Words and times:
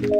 Bill 0.00 0.12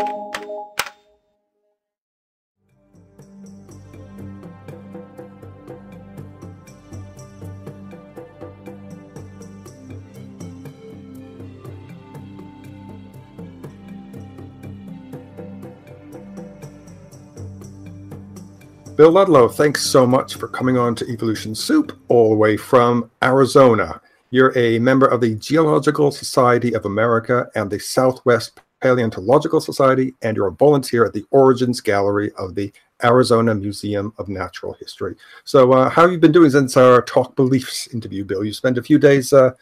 Ludlow, 19.12 19.46
thanks 19.46 19.82
so 19.82 20.04
much 20.04 20.34
for 20.34 20.48
coming 20.48 20.76
on 20.76 20.96
to 20.96 21.08
Evolution 21.08 21.54
Soup 21.54 21.96
all 22.08 22.30
the 22.30 22.34
way 22.34 22.56
from 22.56 23.08
Arizona. 23.22 24.00
You're 24.30 24.58
a 24.58 24.80
member 24.80 25.06
of 25.06 25.20
the 25.20 25.36
Geological 25.36 26.10
Society 26.10 26.74
of 26.74 26.84
America 26.84 27.48
and 27.54 27.70
the 27.70 27.78
Southwest 27.78 28.60
Paleontological 28.80 29.60
Society, 29.60 30.14
and 30.22 30.36
you're 30.36 30.48
a 30.48 30.52
volunteer 30.52 31.04
at 31.04 31.12
the 31.12 31.24
Origins 31.30 31.80
Gallery 31.80 32.32
of 32.38 32.54
the 32.54 32.72
Arizona 33.04 33.54
Museum 33.54 34.12
of 34.18 34.28
Natural 34.28 34.72
History. 34.74 35.14
So, 35.44 35.72
uh, 35.72 35.88
how 35.88 36.02
have 36.02 36.12
you 36.12 36.18
been 36.18 36.32
doing 36.32 36.50
since 36.50 36.76
our 36.76 37.02
Talk 37.02 37.36
Beliefs 37.36 37.88
interview, 37.88 38.24
Bill? 38.24 38.44
You 38.44 38.52
spent 38.52 38.78
a 38.78 38.82
few 38.82 38.98
days 38.98 39.32
uh, 39.32 39.52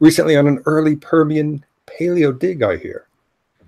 recently 0.00 0.36
on 0.36 0.46
an 0.46 0.62
early 0.66 0.96
Permian 0.96 1.64
paleo 1.86 2.36
dig, 2.38 2.62
I 2.62 2.76
hear. 2.76 3.06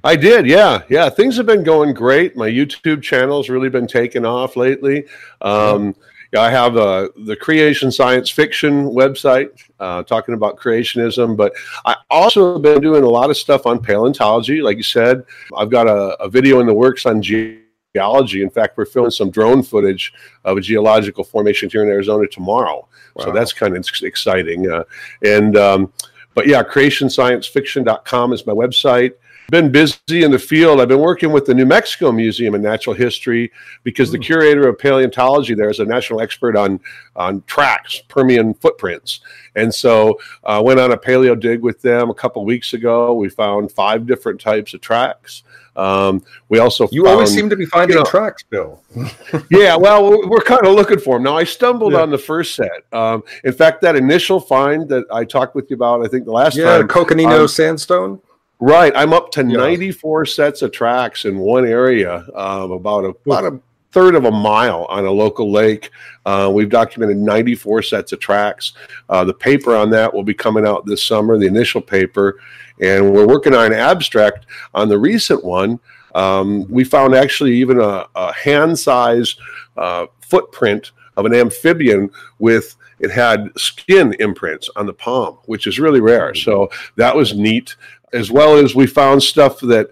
I 0.05 0.17
did, 0.17 0.47
yeah, 0.47 0.83
yeah. 0.89 1.11
Things 1.11 1.37
have 1.37 1.47
been 1.47 1.65
going 1.65 1.93
great. 1.93 2.37
My 2.37 2.49
YouTube 2.49 3.03
channel's 3.03 3.49
really 3.49 3.69
been 3.69 3.87
taking 3.87 4.25
off 4.25 4.57
lately. 4.57 5.05
Um, 5.43 5.95
yeah, 6.33 6.41
I 6.41 6.51
have 6.51 6.77
uh, 6.77 7.09
the 7.17 7.37
Creation 7.37 7.91
Science 7.91 8.29
Fiction 8.29 8.91
website 8.91 9.51
uh, 9.81 10.03
talking 10.03 10.35
about 10.35 10.59
creationism, 10.59 11.37
but 11.37 11.55
I 11.87 11.97
also 12.11 12.55
have 12.55 12.63
been 12.63 12.83
doing 12.83 13.03
a 13.03 13.09
lot 13.09 13.31
of 13.31 13.37
stuff 13.37 13.67
on 13.67 13.81
paleontology. 13.81 14.61
Like 14.61 14.77
you 14.77 14.83
said, 14.83 15.25
I've 15.57 15.71
got 15.71 15.87
a, 15.87 16.17
a 16.23 16.29
video 16.29 16.61
in 16.61 16.67
the 16.67 16.75
works 16.75 17.07
on 17.07 17.23
geology. 17.23 18.43
In 18.43 18.51
fact, 18.51 18.77
we're 18.77 18.85
filming 18.85 19.11
some 19.11 19.31
drone 19.31 19.63
footage 19.63 20.13
of 20.45 20.59
a 20.59 20.61
geological 20.61 21.25
formation 21.25 21.71
here 21.71 21.83
in 21.83 21.89
Arizona 21.89 22.27
tomorrow. 22.27 22.87
Wow. 23.15 23.25
So 23.25 23.33
that's 23.33 23.55
kind 23.55 23.75
of 23.75 23.89
exciting. 24.03 24.71
Uh, 24.71 24.85
and 25.25 25.57
um, 25.57 25.93
but 26.35 26.47
yeah, 26.47 26.63
creationsciencefiction.com 26.63 28.33
is 28.35 28.47
my 28.47 28.53
website 28.53 29.15
been 29.51 29.73
busy 29.73 30.25
in 30.25 30.31
the 30.31 30.39
field. 30.39 30.79
I've 30.79 30.89
been 30.89 31.01
working 31.01 31.33
with 31.33 31.47
the 31.47 31.55
New 31.55 31.65
Mexico 31.65 32.13
Museum 32.13 32.55
of 32.55 32.61
Natural 32.61 32.95
History 32.95 33.51
because 33.83 34.11
the 34.11 34.19
hmm. 34.19 34.25
curator 34.25 34.69
of 34.69 34.79
paleontology 34.79 35.55
there 35.55 35.71
is 35.71 35.81
a 35.81 35.85
national 35.85 36.21
expert 36.21 36.57
on 36.57 36.81
on 37.17 37.43
tracks, 37.47 38.03
Permian 38.09 38.53
footprints, 38.55 39.21
and 39.57 39.75
so 39.75 40.19
I 40.45 40.59
uh, 40.59 40.63
went 40.63 40.81
on 40.81 40.93
a 40.93 40.99
paleo 40.99 41.39
dig 41.39 41.63
with 41.63 41.81
them 41.81 42.11
a 42.11 42.15
couple 42.15 42.45
weeks 42.45 42.75
ago. 42.75 43.15
We 43.15 43.31
found 43.31 43.73
five 43.73 44.07
different 44.07 44.41
types 44.41 44.75
of 44.75 44.83
tracks. 44.83 45.45
Um, 45.77 46.25
we 46.49 46.59
also 46.59 46.89
you 46.91 47.05
found, 47.05 47.15
always 47.15 47.33
seem 47.33 47.49
to 47.49 47.57
be 47.57 47.65
finding 47.65 47.97
you 47.97 48.03
know, 48.03 48.11
tracks, 48.11 48.43
Bill. 48.43 48.83
yeah, 49.51 49.77
well, 49.77 50.11
we're, 50.11 50.29
we're 50.29 50.41
kind 50.41 50.67
of 50.67 50.75
looking 50.75 50.99
for 50.99 51.17
them 51.17 51.23
now. 51.23 51.37
I 51.37 51.45
stumbled 51.45 51.93
yeah. 51.93 52.01
on 52.01 52.11
the 52.11 52.19
first 52.19 52.55
set. 52.57 52.85
Um, 52.93 53.23
in 53.45 53.53
fact, 53.53 53.81
that 53.83 53.95
initial 53.95 54.41
find 54.41 54.89
that 54.89 55.05
I 55.13 55.25
talked 55.25 55.55
with 55.55 55.71
you 55.71 55.77
about, 55.77 56.05
I 56.05 56.09
think 56.09 56.25
the 56.25 56.33
last 56.33 56.57
yeah, 56.57 56.79
time, 56.79 56.89
Coconino 56.89 57.43
um, 57.43 57.49
sandstone. 57.49 58.21
Right, 58.61 58.93
I'm 58.97 59.13
up 59.13 59.31
to 59.33 59.43
yeah. 59.43 59.57
94 59.57 60.27
sets 60.27 60.63
of 60.63 60.73
tracks 60.73 61.25
in 61.25 61.39
one 61.39 61.65
area, 61.65 62.27
um, 62.35 62.73
about 62.73 63.05
a 63.05 63.15
about 63.25 63.45
a 63.45 63.61
third 63.93 64.17
of 64.17 64.25
a 64.25 64.31
mile 64.31 64.85
on 64.87 65.05
a 65.05 65.11
local 65.11 65.51
lake. 65.51 65.91
Uh, 66.27 66.51
we've 66.53 66.69
documented 66.69 67.17
94 67.17 67.83
sets 67.83 68.13
of 68.13 68.19
tracks. 68.19 68.73
Uh, 69.09 69.25
the 69.25 69.33
paper 69.33 69.77
on 69.77 69.91
that 69.91 70.13
will 70.13 70.25
be 70.25 70.35
coming 70.35 70.67
out 70.67 70.85
this 70.87 71.03
summer, 71.03 71.39
the 71.39 71.47
initial 71.47 71.81
paper, 71.81 72.41
and 72.81 73.13
we're 73.13 73.29
working 73.29 73.55
on 73.55 73.67
an 73.67 73.79
abstract 73.79 74.47
on 74.75 74.89
the 74.89 74.99
recent 74.99 75.45
one. 75.45 75.79
Um, 76.17 76.67
we 76.69 76.83
found 76.83 77.15
actually 77.15 77.55
even 77.55 77.81
a, 77.81 78.07
a 78.17 78.33
hand 78.33 78.77
size 78.77 79.37
uh, 79.77 80.07
footprint 80.21 80.91
of 81.17 81.27
an 81.27 81.35
amphibian 81.35 82.11
with 82.39 82.77
it 83.01 83.11
had 83.11 83.51
skin 83.57 84.15
imprints 84.19 84.69
on 84.77 84.87
the 84.87 84.93
palm, 84.93 85.39
which 85.47 85.67
is 85.67 85.79
really 85.79 86.01
rare. 86.01 86.35
So 86.35 86.69
that 86.97 87.15
was 87.15 87.35
neat 87.35 87.77
as 88.13 88.31
well 88.31 88.57
as 88.57 88.75
we 88.75 88.87
found 88.87 89.23
stuff 89.23 89.61
that 89.61 89.91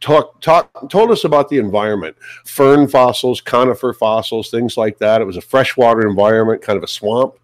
talk, 0.00 0.40
talk, 0.40 0.90
told 0.90 1.10
us 1.10 1.24
about 1.24 1.48
the 1.48 1.58
environment 1.58 2.16
fern 2.44 2.88
fossils, 2.88 3.40
conifer 3.40 3.92
fossils, 3.92 4.50
things 4.50 4.76
like 4.76 4.98
that. 4.98 5.20
It 5.20 5.24
was 5.24 5.36
a 5.36 5.42
freshwater 5.42 6.06
environment, 6.06 6.62
kind 6.62 6.76
of 6.76 6.82
a 6.82 6.88
swamp. 6.88 7.34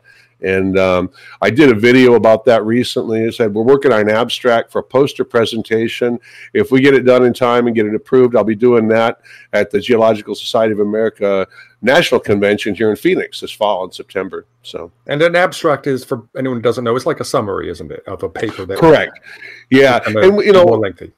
And 0.43 0.79
um, 0.79 1.11
I 1.43 1.51
did 1.51 1.71
a 1.71 1.75
video 1.75 2.15
about 2.15 2.45
that 2.45 2.65
recently. 2.65 3.27
I 3.27 3.31
said, 3.31 3.53
We're 3.53 3.63
working 3.63 3.93
on 3.93 4.01
an 4.01 4.11
abstract 4.11 4.71
for 4.71 4.79
a 4.79 4.83
poster 4.83 5.25
presentation. 5.25 6.19
If 6.55 6.71
we 6.71 6.81
get 6.81 6.95
it 6.95 7.03
done 7.03 7.25
in 7.25 7.33
time 7.33 7.67
and 7.67 7.75
get 7.75 7.87
it 7.87 7.95
approved, 7.95 8.37
I'll 8.37 8.45
be 8.45 8.55
doing 8.55 8.89
that 8.89 9.21
at 9.53 9.71
the 9.71 9.81
Geological 9.81 10.35
Society 10.35 10.73
of 10.73 10.81
America 10.81 11.47
National 11.83 12.21
Convention 12.21 12.75
here 12.75 12.91
in 12.91 12.97
Phoenix 12.97 13.41
this 13.41 13.53
fall 13.53 13.85
in 13.85 13.93
September. 13.93 14.47
So, 14.63 14.93
and 15.07 15.23
an 15.23 15.37
abstract 15.37 15.87
is 15.87 16.05
for 16.05 16.29
anyone 16.37 16.59
who 16.59 16.63
doesn't 16.63 16.85
know, 16.85 16.95
it's 16.97 17.07
like 17.07 17.21
a 17.21 17.25
summary, 17.25 17.71
isn't 17.71 17.91
it, 17.91 18.03
of 18.07 18.23
a 18.23 18.29
paper 18.29 18.65
that 18.67 18.79
correct. 18.79 19.21
Yeah, 19.71 20.01
and, 20.07 20.17
and 20.17 20.39
you 20.39 20.53
know, 20.53 20.65
more 20.65 20.79
lengthy. 20.79 21.13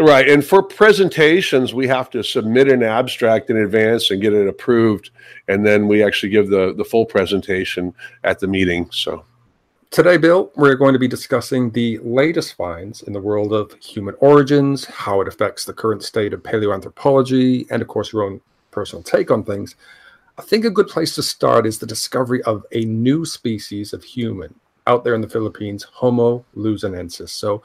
Right. 0.00 0.26
And 0.30 0.42
for 0.42 0.62
presentations, 0.62 1.74
we 1.74 1.86
have 1.88 2.08
to 2.10 2.22
submit 2.22 2.68
an 2.68 2.82
abstract 2.82 3.50
in 3.50 3.58
advance 3.58 4.10
and 4.10 4.22
get 4.22 4.32
it 4.32 4.48
approved. 4.48 5.10
And 5.46 5.66
then 5.66 5.88
we 5.88 6.02
actually 6.02 6.30
give 6.30 6.48
the, 6.48 6.72
the 6.74 6.84
full 6.84 7.04
presentation 7.04 7.92
at 8.24 8.38
the 8.38 8.46
meeting. 8.46 8.88
So 8.92 9.24
today, 9.90 10.16
Bill, 10.16 10.50
we're 10.56 10.76
going 10.76 10.94
to 10.94 10.98
be 10.98 11.06
discussing 11.06 11.70
the 11.70 11.98
latest 11.98 12.54
finds 12.54 13.02
in 13.02 13.12
the 13.12 13.20
world 13.20 13.52
of 13.52 13.74
human 13.74 14.14
origins, 14.20 14.86
how 14.86 15.20
it 15.20 15.28
affects 15.28 15.66
the 15.66 15.74
current 15.74 16.02
state 16.02 16.32
of 16.32 16.42
paleoanthropology, 16.42 17.66
and 17.70 17.82
of 17.82 17.88
course, 17.88 18.10
your 18.10 18.22
own 18.22 18.40
personal 18.70 19.02
take 19.02 19.30
on 19.30 19.44
things. 19.44 19.76
I 20.38 20.42
think 20.42 20.64
a 20.64 20.70
good 20.70 20.88
place 20.88 21.14
to 21.16 21.22
start 21.22 21.66
is 21.66 21.78
the 21.78 21.86
discovery 21.86 22.42
of 22.44 22.64
a 22.72 22.86
new 22.86 23.26
species 23.26 23.92
of 23.92 24.02
human 24.02 24.54
out 24.86 25.04
there 25.04 25.14
in 25.14 25.20
the 25.20 25.28
Philippines, 25.28 25.82
Homo 25.92 26.42
luzonensis. 26.56 27.28
So, 27.28 27.62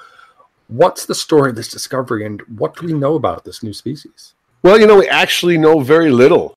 What's 0.68 1.06
the 1.06 1.16
story 1.16 1.50
of 1.50 1.56
this 1.56 1.70
discovery 1.70 2.26
and 2.26 2.42
what 2.58 2.76
do 2.76 2.86
we 2.86 2.94
know 2.94 3.16
about 3.16 3.44
this 3.44 3.62
new 3.62 3.74
species? 3.74 4.34
Well, 4.64 4.80
you 4.80 4.88
know, 4.88 4.98
we 4.98 5.08
actually 5.08 5.58
know 5.58 5.80
very 5.80 6.10
little. 6.10 6.56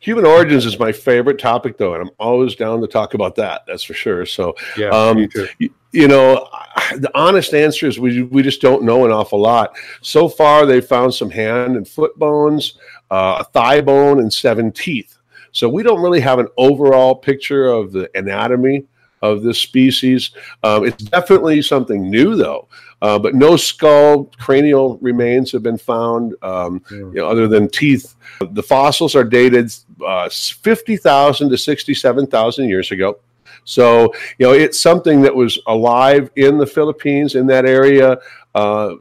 Human 0.00 0.24
origins 0.24 0.66
is 0.66 0.78
my 0.78 0.92
favorite 0.92 1.38
topic, 1.38 1.78
though, 1.78 1.94
and 1.94 2.02
I'm 2.02 2.14
always 2.18 2.54
down 2.54 2.80
to 2.80 2.86
talk 2.86 3.14
about 3.14 3.34
that. 3.36 3.62
That's 3.66 3.82
for 3.82 3.94
sure. 3.94 4.26
So, 4.26 4.54
yeah, 4.76 4.88
um, 4.88 5.28
you, 5.58 5.70
you, 5.92 6.08
know, 6.08 6.48
the 6.96 7.10
honest 7.14 7.54
answer 7.54 7.86
is 7.86 7.98
we 7.98 8.22
we 8.22 8.42
just 8.42 8.60
don't 8.60 8.82
know 8.82 9.04
an 9.04 9.12
awful 9.12 9.40
lot. 9.40 9.74
So 10.02 10.28
far, 10.28 10.66
they 10.66 10.80
found 10.80 11.14
some 11.14 11.30
hand 11.30 11.76
and 11.76 11.86
foot 11.86 12.18
bones, 12.18 12.78
uh, 13.10 13.36
a 13.40 13.44
thigh 13.44 13.80
bone, 13.80 14.20
and 14.20 14.32
seven 14.32 14.70
teeth. 14.72 15.16
So 15.52 15.68
we 15.68 15.82
don't 15.82 16.02
really 16.02 16.20
have 16.20 16.38
an 16.38 16.48
overall 16.58 17.14
picture 17.14 17.66
of 17.66 17.92
the 17.92 18.10
anatomy 18.14 18.84
of 19.22 19.42
this 19.42 19.58
species. 19.58 20.30
Um, 20.62 20.86
it's 20.86 21.04
definitely 21.04 21.62
something 21.62 22.10
new, 22.10 22.36
though. 22.36 22.68
Uh, 23.02 23.18
but 23.18 23.34
no 23.34 23.56
skull, 23.56 24.24
cranial 24.38 24.96
remains 24.98 25.52
have 25.52 25.62
been 25.62 25.78
found, 25.78 26.34
um, 26.42 26.82
yeah. 26.90 26.96
you 26.96 27.12
know, 27.14 27.28
other 27.28 27.46
than 27.46 27.68
teeth. 27.68 28.14
The 28.52 28.62
fossils 28.62 29.14
are 29.14 29.24
dated 29.24 29.72
uh, 30.04 30.28
50,000 30.30 31.50
to 31.50 31.58
67,000 31.58 32.68
years 32.68 32.90
ago. 32.90 33.18
So, 33.64 34.14
you 34.38 34.46
know, 34.46 34.52
it's 34.52 34.80
something 34.80 35.20
that 35.22 35.34
was 35.34 35.58
alive 35.66 36.30
in 36.36 36.56
the 36.56 36.66
Philippines, 36.66 37.34
in 37.34 37.46
that 37.48 37.66
area, 37.66 38.18
uh, 38.54 38.94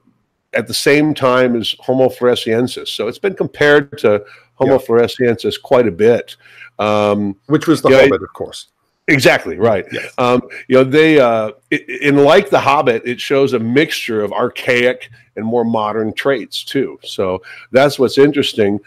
at 0.53 0.67
the 0.67 0.73
same 0.73 1.13
time 1.13 1.55
as 1.55 1.75
Homo 1.79 2.09
floresiensis. 2.09 2.89
So 2.89 3.07
it's 3.07 3.19
been 3.19 3.35
compared 3.35 3.97
to 3.99 4.25
Homo 4.55 4.73
yeah. 4.73 4.85
floresiensis 4.85 5.61
quite 5.61 5.87
a 5.87 5.91
bit. 5.91 6.35
Um, 6.79 7.37
Which 7.45 7.67
was 7.67 7.81
the 7.81 7.89
Hobbit, 7.89 8.21
of 8.21 8.33
course. 8.33 8.67
Exactly 9.07 9.57
right. 9.57 9.85
Yes. 9.91 10.13
Um, 10.17 10.41
you 10.67 10.77
know, 10.77 10.83
they 10.83 11.19
uh, 11.19 11.51
in 11.69 12.17
like 12.17 12.49
the 12.49 12.59
Hobbit, 12.59 13.03
it 13.05 13.21
shows 13.21 13.53
a 13.53 13.59
mixture 13.59 14.23
of 14.23 14.33
archaic 14.33 15.09
and 15.35 15.45
more 15.45 15.63
modern 15.63 16.13
traits 16.13 16.63
too. 16.63 16.99
So 17.03 17.41
that's 17.71 17.99
what's 17.99 18.17
interesting. 18.17 18.79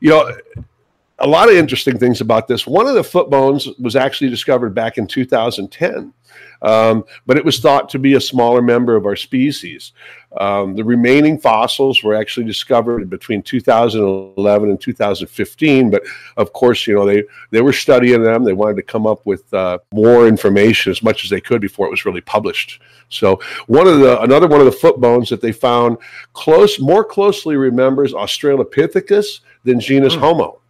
You 0.00 0.10
know, 0.10 0.36
a 1.22 1.26
lot 1.26 1.48
of 1.48 1.54
interesting 1.54 1.98
things 1.98 2.20
about 2.20 2.48
this. 2.48 2.66
One 2.66 2.86
of 2.86 2.94
the 2.94 3.04
foot 3.04 3.30
bones 3.30 3.68
was 3.78 3.96
actually 3.96 4.30
discovered 4.30 4.74
back 4.74 4.98
in 4.98 5.06
2010. 5.06 6.12
Um, 6.62 7.04
but 7.26 7.36
it 7.36 7.44
was 7.44 7.58
thought 7.58 7.88
to 7.90 7.98
be 7.98 8.14
a 8.14 8.20
smaller 8.20 8.62
member 8.62 8.96
of 8.96 9.04
our 9.04 9.16
species. 9.16 9.92
Um, 10.40 10.74
the 10.74 10.84
remaining 10.84 11.38
fossils 11.38 12.02
were 12.02 12.14
actually 12.14 12.46
discovered 12.46 13.10
between 13.10 13.42
2011 13.42 14.70
and 14.70 14.80
2015. 14.80 15.90
But 15.90 16.02
of 16.36 16.52
course, 16.52 16.86
you 16.86 16.94
know 16.94 17.04
they 17.04 17.24
they 17.50 17.60
were 17.60 17.72
studying 17.72 18.22
them. 18.22 18.44
They 18.44 18.52
wanted 18.52 18.76
to 18.76 18.82
come 18.82 19.06
up 19.06 19.26
with 19.26 19.52
uh, 19.52 19.78
more 19.92 20.26
information 20.26 20.90
as 20.90 21.02
much 21.02 21.24
as 21.24 21.30
they 21.30 21.40
could 21.40 21.60
before 21.60 21.86
it 21.86 21.90
was 21.90 22.06
really 22.06 22.20
published. 22.20 22.80
So 23.08 23.40
one 23.66 23.86
of 23.86 23.98
the 23.98 24.20
another 24.22 24.46
one 24.46 24.60
of 24.60 24.66
the 24.66 24.72
foot 24.72 25.00
bones 25.00 25.28
that 25.28 25.40
they 25.40 25.52
found 25.52 25.98
close 26.32 26.78
more 26.80 27.04
closely 27.04 27.56
remembers 27.56 28.12
Australopithecus 28.12 29.40
than 29.64 29.80
genus 29.80 30.14
mm. 30.14 30.20
Homo. 30.20 30.61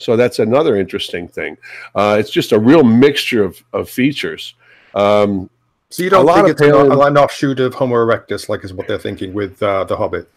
So 0.00 0.16
that's 0.16 0.38
another 0.38 0.76
interesting 0.76 1.26
thing. 1.26 1.56
Uh, 1.94 2.16
it's 2.18 2.30
just 2.30 2.52
a 2.52 2.58
real 2.58 2.84
mixture 2.84 3.42
of, 3.42 3.62
of 3.72 3.90
features. 3.90 4.54
Um, 4.94 5.50
so 5.90 6.02
you 6.02 6.10
don't 6.10 6.26
think 6.26 6.48
it's 6.48 6.60
an, 6.60 6.92
an 6.92 7.18
offshoot 7.18 7.60
of 7.60 7.74
Homo 7.74 7.96
erectus, 7.96 8.48
like 8.48 8.64
is 8.64 8.72
what 8.72 8.86
they're 8.86 8.98
thinking 8.98 9.32
with 9.32 9.62
uh, 9.62 9.84
the 9.84 9.96
Hobbit? 9.96 10.30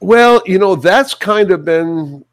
Well, 0.00 0.42
you 0.46 0.58
know, 0.58 0.74
that's 0.74 1.14
kind 1.14 1.50
of 1.50 1.64
been 1.64 2.24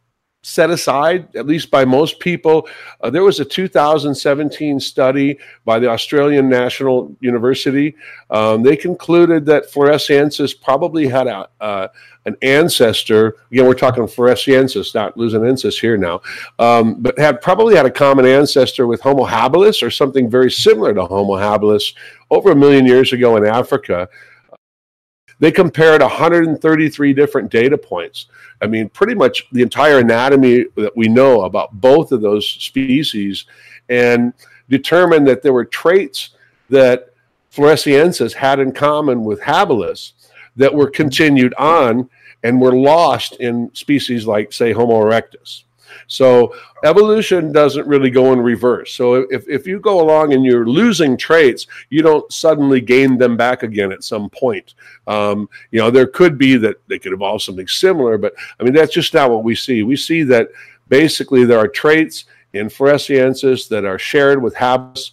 set 0.43 0.71
aside, 0.71 1.35
at 1.35 1.45
least 1.45 1.69
by 1.69 1.85
most 1.85 2.19
people. 2.19 2.67
Uh, 3.01 3.09
there 3.09 3.23
was 3.23 3.39
a 3.39 3.45
2017 3.45 4.79
study 4.79 5.37
by 5.65 5.77
the 5.77 5.87
Australian 5.87 6.49
National 6.49 7.15
University. 7.19 7.95
Um, 8.29 8.63
they 8.63 8.75
concluded 8.75 9.45
that 9.45 9.71
Floresiensis 9.71 10.59
probably 10.59 11.07
had 11.07 11.27
a, 11.27 11.47
uh, 11.59 11.87
an 12.25 12.35
ancestor. 12.41 13.37
Again, 13.51 13.65
we're 13.65 13.73
talking 13.75 14.03
Floresiensis, 14.03 14.95
not 14.95 15.15
Luzonensis 15.15 15.79
here 15.79 15.97
now, 15.97 16.21
um, 16.57 17.01
but 17.01 17.17
had 17.19 17.41
probably 17.41 17.75
had 17.75 17.85
a 17.85 17.91
common 17.91 18.25
ancestor 18.25 18.87
with 18.87 19.01
Homo 19.01 19.25
habilis 19.25 19.83
or 19.83 19.91
something 19.91 20.29
very 20.29 20.51
similar 20.51 20.93
to 20.93 21.05
Homo 21.05 21.35
habilis 21.35 21.93
over 22.31 22.51
a 22.51 22.55
million 22.55 22.85
years 22.85 23.13
ago 23.13 23.37
in 23.37 23.45
Africa. 23.45 24.09
They 25.41 25.51
compared 25.51 26.01
133 26.01 27.13
different 27.13 27.49
data 27.49 27.75
points. 27.75 28.27
I 28.61 28.67
mean, 28.67 28.89
pretty 28.89 29.15
much 29.15 29.47
the 29.51 29.63
entire 29.63 29.97
anatomy 29.97 30.65
that 30.77 30.95
we 30.95 31.07
know 31.07 31.41
about 31.41 31.81
both 31.81 32.11
of 32.11 32.21
those 32.21 32.47
species 32.47 33.45
and 33.89 34.33
determined 34.69 35.27
that 35.27 35.41
there 35.41 35.51
were 35.51 35.65
traits 35.65 36.29
that 36.69 37.09
Floresiensis 37.51 38.33
had 38.33 38.59
in 38.59 38.71
common 38.71 39.23
with 39.23 39.41
habilis 39.41 40.11
that 40.57 40.71
were 40.71 40.91
continued 40.91 41.55
on 41.57 42.07
and 42.43 42.61
were 42.61 42.75
lost 42.75 43.33
in 43.37 43.73
species 43.73 44.27
like, 44.27 44.53
say, 44.53 44.71
Homo 44.71 45.01
erectus. 45.01 45.63
So 46.07 46.55
evolution 46.83 47.51
doesn't 47.51 47.87
really 47.87 48.09
go 48.09 48.33
in 48.33 48.39
reverse. 48.39 48.93
So 48.93 49.27
if, 49.29 49.47
if 49.47 49.67
you 49.67 49.79
go 49.79 50.01
along 50.01 50.33
and 50.33 50.43
you're 50.43 50.67
losing 50.67 51.17
traits, 51.17 51.67
you 51.89 52.01
don't 52.01 52.31
suddenly 52.31 52.81
gain 52.81 53.17
them 53.17 53.37
back 53.37 53.63
again 53.63 53.91
at 53.91 54.03
some 54.03 54.29
point. 54.29 54.73
Um, 55.07 55.49
you 55.71 55.79
know, 55.79 55.91
there 55.91 56.07
could 56.07 56.37
be 56.37 56.57
that 56.57 56.75
they 56.87 56.99
could 56.99 57.13
evolve 57.13 57.41
something 57.41 57.67
similar, 57.67 58.17
but 58.17 58.33
I 58.59 58.63
mean, 58.63 58.73
that's 58.73 58.93
just 58.93 59.13
not 59.13 59.29
what 59.29 59.43
we 59.43 59.55
see. 59.55 59.83
We 59.83 59.95
see 59.95 60.23
that 60.23 60.49
basically 60.89 61.45
there 61.45 61.59
are 61.59 61.67
traits 61.67 62.25
in 62.53 62.67
Floresiensis 62.67 63.69
that 63.69 63.85
are 63.85 63.99
shared 63.99 64.41
with 64.41 64.55
habilis 64.55 65.11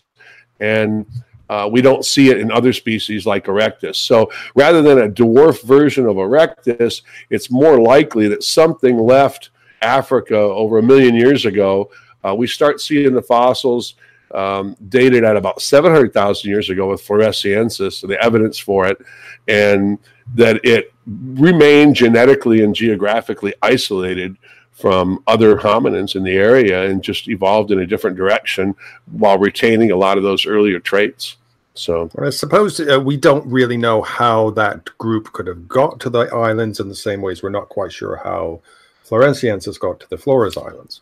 and 0.60 1.06
uh, 1.48 1.69
we 1.70 1.81
don't 1.81 2.04
see 2.04 2.28
it 2.28 2.38
in 2.38 2.52
other 2.52 2.72
species 2.72 3.24
like 3.24 3.46
Erectus. 3.46 3.96
So 3.96 4.31
rather 4.54 4.82
than 4.82 4.98
a 4.98 5.08
dwarf 5.08 5.62
version 5.62 6.06
of 6.06 6.16
Erectus, 6.16 7.02
it's 7.31 7.50
more 7.50 7.81
likely 7.81 8.28
that 8.28 8.42
something 8.42 8.98
left 8.98 9.50
Africa 9.82 10.36
over 10.36 10.78
a 10.78 10.82
million 10.82 11.14
years 11.14 11.46
ago, 11.46 11.90
uh, 12.25 12.34
we 12.34 12.46
start 12.46 12.80
seeing 12.80 13.14
the 13.14 13.22
fossils 13.22 13.94
um, 14.34 14.76
dated 14.88 15.25
at 15.25 15.36
about 15.36 15.62
700,000 15.62 16.48
years 16.50 16.70
ago 16.70 16.88
with 16.88 17.06
Floresiensis, 17.06 17.94
so 17.94 18.06
the 18.06 18.22
evidence 18.22 18.58
for 18.58 18.86
it, 18.86 18.98
and 19.46 19.98
that 20.34 20.60
it 20.64 20.92
remained 21.06 21.96
genetically 21.96 22.62
and 22.62 22.75
geographically 22.75 23.54
isolated 23.62 24.36
from 24.72 25.22
other 25.26 25.56
hominins 25.56 26.14
in 26.14 26.22
the 26.22 26.36
area 26.36 26.88
and 26.88 27.02
just 27.02 27.28
evolved 27.28 27.72
in 27.72 27.81
a 27.81 27.86
different 27.86 28.16
direction 28.16 28.76
while 29.10 29.38
retaining 29.38 29.90
a 29.90 29.96
lot 29.96 30.16
of 30.16 30.22
those 30.22 30.46
earlier 30.46 30.78
traits. 30.78 31.36
So 31.74 32.10
I 32.19 32.31
suppose 32.31 32.81
uh, 32.81 33.00
we 33.00 33.16
don't 33.16 33.46
really 33.46 33.76
know 33.76 34.02
how 34.02 34.50
that 34.50 34.96
group 34.98 35.32
could 35.32 35.46
have 35.46 35.69
got 35.69 36.00
to 36.00 36.10
the 36.10 36.26
islands 36.34 36.81
in 36.81 36.88
the 36.88 36.94
same 36.94 37.22
ways 37.22 37.42
we're 37.42 37.50
not 37.50 37.69
quite 37.69 37.92
sure 37.92 38.16
how 38.16 38.60
Floresiensis 39.08 39.78
got 39.78 40.00
to 40.00 40.10
the 40.10 40.19
Flores 40.19 40.56
Islands. 40.56 41.00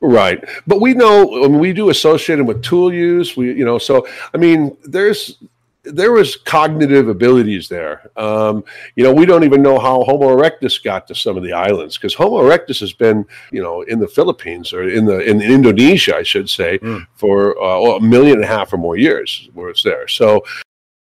Right, 0.00 0.44
but 0.66 0.80
we 0.80 0.94
know 0.94 1.44
I 1.44 1.48
mean, 1.48 1.58
we 1.58 1.72
do 1.72 1.90
associate 1.90 2.36
them 2.36 2.46
with 2.46 2.62
tool 2.62 2.92
use. 2.92 3.36
We, 3.36 3.52
you 3.52 3.64
know, 3.64 3.78
so 3.78 4.06
I 4.32 4.36
mean, 4.36 4.76
there's 4.84 5.38
there 5.82 6.12
was 6.12 6.36
cognitive 6.36 7.08
abilities 7.08 7.68
there. 7.68 8.10
Um, 8.16 8.64
you 8.96 9.04
know, 9.04 9.12
we 9.12 9.26
don't 9.26 9.44
even 9.44 9.62
know 9.62 9.78
how 9.78 10.02
Homo 10.04 10.36
erectus 10.36 10.82
got 10.82 11.06
to 11.08 11.14
some 11.14 11.36
of 11.36 11.42
the 11.42 11.52
islands 11.52 11.96
because 11.96 12.14
Homo 12.14 12.42
erectus 12.42 12.80
has 12.80 12.92
been, 12.92 13.24
you 13.50 13.62
know, 13.62 13.82
in 13.82 13.98
the 13.98 14.08
Philippines 14.08 14.72
or 14.72 14.88
in 14.88 15.04
the 15.04 15.18
in 15.20 15.40
Indonesia, 15.40 16.16
I 16.16 16.22
should 16.22 16.48
say, 16.50 16.78
mm. 16.78 17.06
for 17.14 17.60
uh, 17.62 17.96
a 17.96 18.00
million 18.00 18.36
and 18.36 18.44
a 18.44 18.48
half 18.48 18.72
or 18.72 18.76
more 18.76 18.96
years 18.96 19.48
where 19.54 19.68
it's 19.68 19.82
there. 19.82 20.06
So 20.08 20.44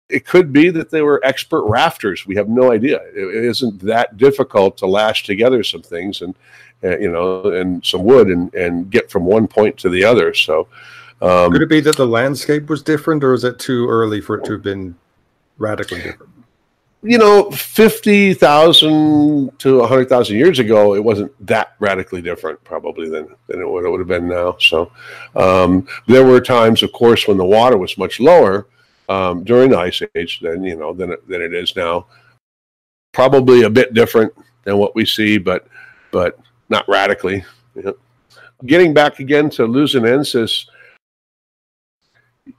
it 0.09 0.25
could 0.25 0.53
be 0.53 0.71
that 0.71 0.91
they 0.91 1.03
were 1.03 1.21
expert 1.23 1.65
rafters. 1.65 2.27
We 2.27 2.35
have 2.37 2.49
no 2.49 2.73
idea. 2.73 3.01
It 3.15 3.45
isn't 3.45 3.81
that 3.81 4.17
difficult 4.17 4.77
to 4.79 4.87
lash 4.87 5.25
together 5.25 5.63
some 5.63 5.83
things 5.83 6.23
and, 6.23 6.35
uh, 6.83 6.99
you 6.99 7.11
know, 7.11 7.51
and 7.53 7.85
some 7.85 8.05
wood 8.05 8.29
and, 8.29 8.53
and 8.55 8.91
get 8.91 9.11
from 9.11 9.25
one 9.25 9.47
point 9.47 9.77
to 9.79 9.91
the 9.91 10.05
other. 10.05 10.33
So, 10.33 10.67
um, 11.21 11.53
could 11.53 11.63
it 11.63 11.69
be 11.69 11.81
that 11.81 11.97
the 11.97 12.07
landscape 12.07 12.71
was 12.71 12.83
different, 12.83 13.23
or 13.23 13.35
is 13.35 13.45
it 13.45 13.59
too 13.59 13.89
early 13.89 14.21
for 14.21 14.39
it 14.39 14.45
to 14.47 14.53
have 14.53 14.63
been 14.63 14.95
radically 15.59 16.01
different? 16.01 16.33
You 17.03 17.19
know, 17.19 17.51
fifty 17.51 18.35
thousand 18.35 19.57
to 19.59 19.85
hundred 19.85 20.09
thousand 20.09 20.37
years 20.37 20.59
ago, 20.59 20.95
it 20.95 21.03
wasn't 21.03 21.33
that 21.47 21.75
radically 21.81 22.23
different, 22.23 22.63
probably 22.65 23.09
than 23.09 23.35
than 23.49 23.61
it 23.61 23.69
would, 23.69 23.85
it 23.85 23.91
would 23.91 24.01
have 24.01 24.09
been 24.09 24.29
now. 24.29 24.57
So, 24.59 24.91
um, 25.37 25.87
there 26.07 26.25
were 26.25 26.41
times, 26.41 26.83
of 26.83 26.93
course, 26.93 27.29
when 27.29 27.37
the 27.37 27.45
water 27.45 27.77
was 27.77 27.99
much 27.99 28.21
lower 28.21 28.67
um, 29.09 29.45
during 29.45 29.71
the 29.71 29.79
ice 29.79 30.03
age 30.15 30.41
than 30.41 30.63
you 30.63 30.77
know 30.77 30.93
than 30.93 31.15
than 31.27 31.43
it 31.43 31.55
is 31.55 31.77
now. 31.77 32.07
Probably 33.13 33.63
a 33.63 33.71
bit 33.71 33.95
different 33.95 34.33
than 34.65 34.79
what 34.79 34.95
we 34.95 35.05
see, 35.05 35.39
but 35.39 35.67
but 36.11 36.39
not 36.69 36.89
radically. 36.89 37.45
Getting 38.67 38.93
back 38.93 39.21
again 39.21 39.51
to 39.51 39.63
Luzonensis, 39.63 40.67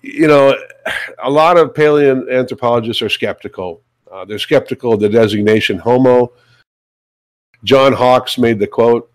you 0.02 0.28
know, 0.28 0.56
a 1.24 1.30
lot 1.30 1.58
of 1.58 1.74
paleoanthropologists 1.74 3.02
are 3.02 3.10
skeptical. 3.10 3.82
Uh, 4.12 4.26
they're 4.26 4.40
skeptical 4.40 4.94
of 4.94 5.00
the 5.00 5.10
designation 5.10 5.78
Homo. 5.78 6.32
John 7.64 7.94
Hawks 7.94 8.38
made 8.38 8.60
the 8.60 8.68
quote 8.68 9.12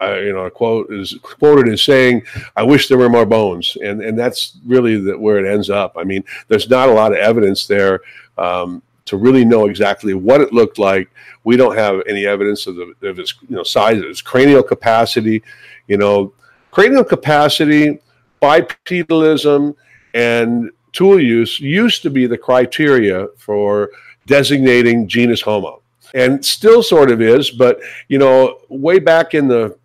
uh, 0.00 0.16
you 0.16 0.32
know, 0.32 0.46
a 0.46 0.50
quote 0.50 0.92
is 0.92 1.18
quoted 1.22 1.68
as 1.72 1.82
saying, 1.82 2.22
"I 2.56 2.62
wish 2.62 2.88
there 2.88 2.98
were 2.98 3.08
more 3.08 3.26
bones," 3.26 3.76
and 3.82 4.00
and 4.00 4.18
that's 4.18 4.58
really 4.64 4.96
the, 5.00 5.18
where 5.18 5.44
it 5.44 5.50
ends 5.50 5.70
up. 5.70 5.94
I 5.96 6.04
mean, 6.04 6.24
there's 6.46 6.70
not 6.70 6.88
a 6.88 6.92
lot 6.92 7.12
of 7.12 7.18
evidence 7.18 7.66
there 7.66 8.00
um, 8.36 8.82
to 9.06 9.16
really 9.16 9.44
know 9.44 9.66
exactly 9.66 10.14
what 10.14 10.40
it 10.40 10.52
looked 10.52 10.78
like. 10.78 11.10
We 11.42 11.56
don't 11.56 11.76
have 11.76 12.02
any 12.06 12.26
evidence 12.26 12.66
of, 12.66 12.76
the, 12.76 12.94
of 13.08 13.18
its 13.18 13.34
you 13.48 13.56
know 13.56 13.64
size, 13.64 13.98
its 13.98 14.22
cranial 14.22 14.62
capacity. 14.62 15.42
You 15.88 15.96
know, 15.96 16.32
cranial 16.70 17.04
capacity, 17.04 17.98
bipedalism, 18.40 19.74
and 20.14 20.70
tool 20.92 21.18
use 21.20 21.58
used 21.58 22.02
to 22.02 22.10
be 22.10 22.26
the 22.26 22.38
criteria 22.38 23.26
for 23.36 23.90
designating 24.26 25.08
genus 25.08 25.40
Homo 25.40 25.82
and 26.14 26.44
still 26.44 26.82
sort 26.82 27.10
of 27.10 27.20
is 27.20 27.50
but 27.50 27.80
you 28.08 28.18
know 28.18 28.60
way 28.68 28.98
back 28.98 29.34
in 29.34 29.48
the 29.48 29.76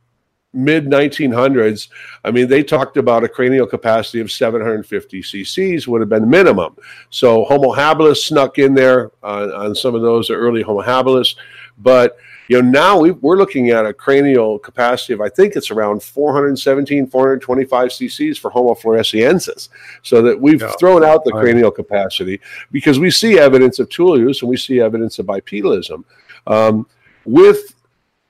mid 0.54 0.86
1900s, 0.86 1.90
I 2.24 2.32
mean, 2.32 2.48
they 2.48 2.64
talked 2.64 2.98
about 2.98 3.24
a 3.24 3.30
cranial 3.30 3.66
capacity 3.66 4.20
of 4.20 4.32
750 4.32 5.22
cc's 5.22 5.88
would 5.88 6.02
have 6.02 6.10
been 6.10 6.22
the 6.22 6.28
minimum. 6.28 6.76
So 7.10 7.44
Homo 7.46 7.74
habilis 7.74 8.18
snuck 8.18 8.60
in 8.60 8.74
there 8.74 9.12
on, 9.24 9.52
on 9.52 9.76
some 9.76 9.96
of 9.96 10.02
those 10.02 10.30
early 10.30 10.62
Homo 10.62 10.82
habilis, 10.82 11.36
but 11.80 12.18
you 12.50 12.62
know 12.62 12.70
now 12.70 13.00
we, 13.00 13.10
are 13.10 13.38
looking 13.38 13.70
at 13.70 13.86
a 13.86 13.94
cranial 13.94 14.60
capacity 14.60 15.14
of 15.14 15.22
I 15.22 15.30
think 15.30 15.56
it's 15.56 15.72
around 15.72 16.04
417, 16.04 17.08
425 17.08 17.90
cc's 17.90 18.38
for 18.38 18.52
Homo 18.52 18.76
floresiensis. 18.76 19.70
So 20.04 20.22
that 20.22 20.40
we've 20.40 20.60
no. 20.60 20.72
thrown 20.80 21.04
out 21.04 21.24
the 21.24 21.32
cranial 21.32 21.72
capacity 21.72 22.40
because 22.72 23.00
we 23.00 23.10
see 23.12 23.40
evidence 23.40 23.80
of 23.80 23.90
tool 23.90 24.20
use 24.20 24.42
and 24.42 24.50
we 24.50 24.58
see 24.58 24.82
evidence 24.82 25.20
of 25.20 25.26
bipedalism. 25.26 26.04
Um, 26.46 26.86
with 27.26 27.74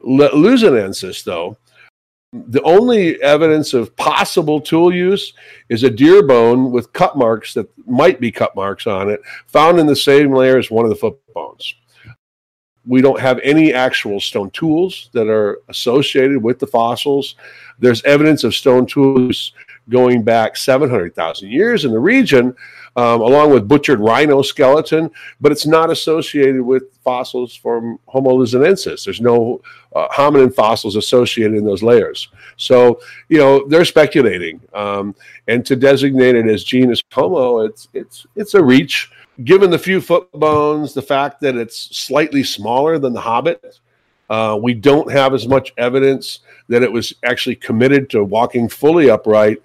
Luzonensis, 0.03 1.23
though, 1.23 1.57
the 2.33 2.61
only 2.63 3.21
evidence 3.21 3.75
of 3.75 3.95
possible 3.95 4.59
tool 4.59 4.93
use 4.93 5.33
is 5.69 5.83
a 5.83 5.89
deer 5.89 6.23
bone 6.23 6.71
with 6.71 6.91
cut 6.91 7.15
marks 7.15 7.53
that 7.53 7.69
might 7.87 8.19
be 8.19 8.31
cut 8.31 8.55
marks 8.55 8.87
on 8.87 9.09
it, 9.09 9.21
found 9.45 9.79
in 9.79 9.85
the 9.85 9.95
same 9.95 10.33
layer 10.33 10.57
as 10.57 10.71
one 10.71 10.83
of 10.83 10.89
the 10.89 10.95
foot 10.95 11.15
bones. 11.33 11.75
We 12.85 13.01
don't 13.01 13.19
have 13.19 13.39
any 13.43 13.73
actual 13.73 14.19
stone 14.19 14.51
tools 14.51 15.09
that 15.13 15.29
are 15.29 15.61
associated 15.69 16.41
with 16.41 16.59
the 16.59 16.67
fossils. 16.67 17.35
There's 17.79 18.03
evidence 18.03 18.43
of 18.43 18.53
stone 18.53 18.85
tools 18.85 19.53
going 19.89 20.23
back 20.23 20.55
700,000 20.55 21.49
years 21.49 21.85
in 21.85 21.91
the 21.91 21.99
region, 21.99 22.55
um, 22.95 23.21
along 23.21 23.51
with 23.51 23.67
butchered 23.67 23.99
rhino 23.99 24.41
skeleton, 24.41 25.09
but 25.41 25.51
it's 25.51 25.65
not 25.65 25.89
associated 25.89 26.61
with 26.61 26.83
fossils 27.03 27.55
from 27.55 27.99
Homo 28.05 28.31
luzonensis. 28.31 29.03
There's 29.03 29.21
no 29.21 29.61
uh, 29.95 30.07
hominin 30.09 30.53
fossils 30.53 30.95
associated 30.95 31.57
in 31.57 31.65
those 31.65 31.83
layers. 31.83 32.29
So, 32.55 33.01
you 33.29 33.39
know, 33.39 33.67
they're 33.67 33.85
speculating. 33.85 34.61
Um, 34.73 35.15
and 35.47 35.65
to 35.65 35.75
designate 35.75 36.35
it 36.35 36.47
as 36.47 36.63
genus 36.63 37.01
Homo, 37.11 37.59
it's, 37.59 37.89
it's, 37.93 38.25
it's 38.35 38.53
a 38.53 38.63
reach. 38.63 39.11
Given 39.43 39.71
the 39.71 39.79
few 39.79 39.99
foot 39.99 40.31
bones, 40.31 40.93
the 40.93 41.01
fact 41.01 41.41
that 41.41 41.55
it's 41.55 41.95
slightly 41.97 42.43
smaller 42.43 42.99
than 42.99 43.13
the 43.13 43.21
hobbit, 43.21 43.79
uh, 44.29 44.57
we 44.61 44.73
don't 44.73 45.11
have 45.11 45.33
as 45.33 45.47
much 45.47 45.73
evidence 45.77 46.39
that 46.69 46.83
it 46.83 46.91
was 46.91 47.13
actually 47.23 47.55
committed 47.55 48.09
to 48.11 48.23
walking 48.23 48.69
fully 48.69 49.09
upright. 49.09 49.61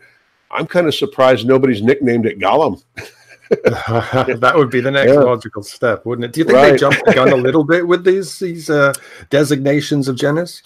I'm 0.50 0.66
kind 0.66 0.86
of 0.86 0.94
surprised 0.94 1.46
nobody's 1.46 1.82
nicknamed 1.82 2.26
it 2.26 2.38
Gollum. 2.38 2.82
that 3.64 4.52
would 4.54 4.68
be 4.68 4.80
the 4.80 4.90
next 4.90 5.12
yeah. 5.12 5.20
logical 5.20 5.62
step, 5.62 6.04
wouldn't 6.04 6.26
it? 6.26 6.32
Do 6.32 6.40
you 6.40 6.44
think 6.44 6.56
right. 6.56 6.72
they 6.72 6.76
jumped 6.76 7.02
the 7.06 7.14
gun 7.14 7.32
a 7.32 7.36
little 7.36 7.64
bit 7.64 7.86
with 7.86 8.04
these 8.04 8.38
these 8.38 8.68
uh, 8.68 8.92
designations 9.30 10.06
of 10.06 10.16
genus? 10.16 10.62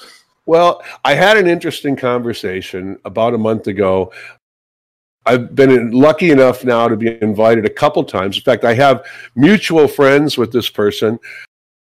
Well, 0.46 0.82
I 1.04 1.14
had 1.14 1.36
an 1.36 1.46
interesting 1.46 1.94
conversation 1.94 2.98
about 3.04 3.34
a 3.34 3.38
month 3.38 3.68
ago. 3.68 4.12
I've 5.24 5.54
been 5.54 5.92
lucky 5.92 6.30
enough 6.30 6.64
now 6.64 6.88
to 6.88 6.96
be 6.96 7.22
invited 7.22 7.64
a 7.64 7.70
couple 7.70 8.02
times. 8.04 8.36
In 8.36 8.42
fact, 8.42 8.64
I 8.64 8.74
have 8.74 9.04
mutual 9.36 9.86
friends 9.86 10.36
with 10.36 10.52
this 10.52 10.68
person 10.68 11.18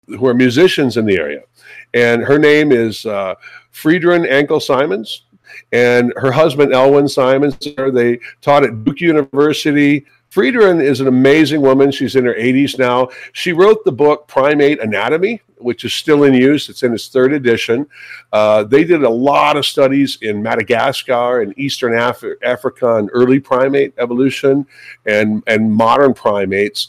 who 0.07 0.27
are 0.27 0.35
musicians 0.35 0.97
in 0.97 1.07
the 1.07 1.17
area. 1.17 1.41
And 1.95 2.23
her 2.23 2.39
name 2.39 2.73
is 2.73 3.07
uh, 3.07 3.35
Friderun 3.73 4.31
Ankel 4.31 4.61
Simons 4.61 5.25
and 5.73 6.13
her 6.17 6.33
husband 6.33 6.73
Elwyn 6.73 7.09
Simons. 7.09 7.57
They 7.59 8.19
taught 8.43 8.65
at 8.65 8.85
Duke 8.85 9.01
University. 9.01 10.05
Friderun 10.35 10.83
is 10.83 11.01
an 11.01 11.07
amazing 11.07 11.61
woman. 11.61 11.93
She's 11.93 12.17
in 12.17 12.25
her 12.25 12.35
80s 12.35 12.77
now. 12.77 13.09
She 13.35 13.53
wrote 13.53 13.85
the 13.85 13.93
book 13.93 14.27
Primate 14.27 14.81
Anatomy, 14.81 15.41
which 15.59 15.85
is 15.85 15.95
still 15.95 16.25
in 16.25 16.35
use. 16.35 16.69
It's 16.69 16.83
in 16.83 16.93
its 16.93 17.07
third 17.07 17.33
edition. 17.33 17.87
Uh, 18.33 18.65
they 18.65 18.83
did 18.83 19.05
a 19.05 19.09
lot 19.09 19.57
of 19.57 19.65
studies 19.65 20.19
in 20.23 20.43
Madagascar 20.43 21.43
and 21.43 21.57
Eastern 21.57 21.97
Af- 21.97 22.25
Africa 22.43 22.97
and 22.97 23.11
early 23.13 23.39
primate 23.39 23.95
evolution 23.97 24.67
and, 25.07 25.45
and 25.47 25.73
modern 25.73 26.13
primates 26.13 26.89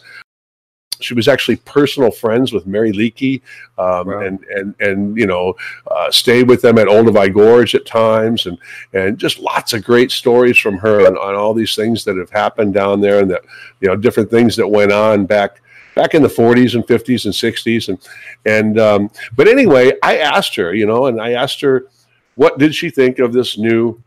she 1.00 1.14
was 1.14 1.28
actually 1.28 1.58
personal 1.58 2.12
friends 2.12 2.54
with 2.54 2.66
Mary 2.66 2.92
Leakey, 2.92 3.42
um, 3.78 4.08
wow. 4.08 4.20
and 4.20 4.44
and 4.46 4.76
and 4.80 5.18
you 5.18 5.28
know 5.28 5.56
uh, 5.88 6.12
stayed 6.12 6.48
with 6.48 6.62
them 6.62 6.78
at 6.78 6.88
Olduvai 6.88 7.34
Gorge 7.34 7.76
at 7.76 7.86
times, 7.86 8.46
and 8.46 8.58
and 8.94 9.18
just 9.18 9.40
lots 9.40 9.74
of 9.74 9.84
great 9.84 10.12
stories 10.12 10.58
from 10.58 10.78
her 10.78 11.06
on, 11.06 11.18
on 11.18 11.36
all 11.36 11.54
these 11.54 11.76
things 11.76 12.04
that 12.06 12.18
have 12.18 12.30
happened 12.30 12.74
down 12.74 13.02
there, 13.02 13.20
and 13.20 13.32
that 13.32 13.42
you 13.82 13.88
know 13.88 13.96
different 13.96 14.30
things 14.30 14.56
that 14.56 14.68
went 14.68 14.92
on 14.92 15.26
back 15.26 15.62
back 15.96 16.14
in 16.14 16.22
the 16.22 16.28
40s 16.28 16.76
and 16.76 16.86
50s 16.86 17.26
and 17.26 17.34
60s, 17.34 17.90
and 17.90 18.00
and 18.46 18.80
um, 18.80 19.12
but 19.36 19.48
anyway, 19.48 19.94
I 20.04 20.18
asked 20.18 20.56
her, 20.56 20.74
you 20.74 20.86
know, 20.86 21.06
and 21.06 21.22
I 21.22 21.34
asked 21.34 21.62
her 21.62 21.88
what 22.36 22.58
did 22.58 22.76
she 22.76 22.90
think 22.90 23.20
of 23.20 23.34
this 23.34 23.58
new 23.58 24.02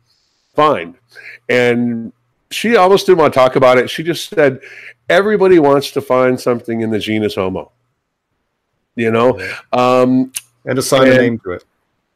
find, 0.54 0.96
and 1.48 2.12
she 2.50 2.76
almost 2.76 3.06
didn't 3.06 3.18
want 3.18 3.32
to 3.32 3.38
talk 3.38 3.56
about 3.56 3.78
it. 3.78 3.90
She 3.90 4.02
just 4.02 4.28
said, 4.30 4.60
everybody 5.08 5.58
wants 5.58 5.90
to 5.92 6.00
find 6.00 6.38
something 6.38 6.80
in 6.80 6.90
the 6.90 6.98
genus 6.98 7.34
Homo. 7.34 7.72
You 8.96 9.10
know, 9.10 9.38
um, 9.72 10.32
and 10.64 10.78
assign 10.78 11.08
and, 11.08 11.12
a 11.12 11.18
name 11.18 11.38
to 11.40 11.52
it. 11.52 11.64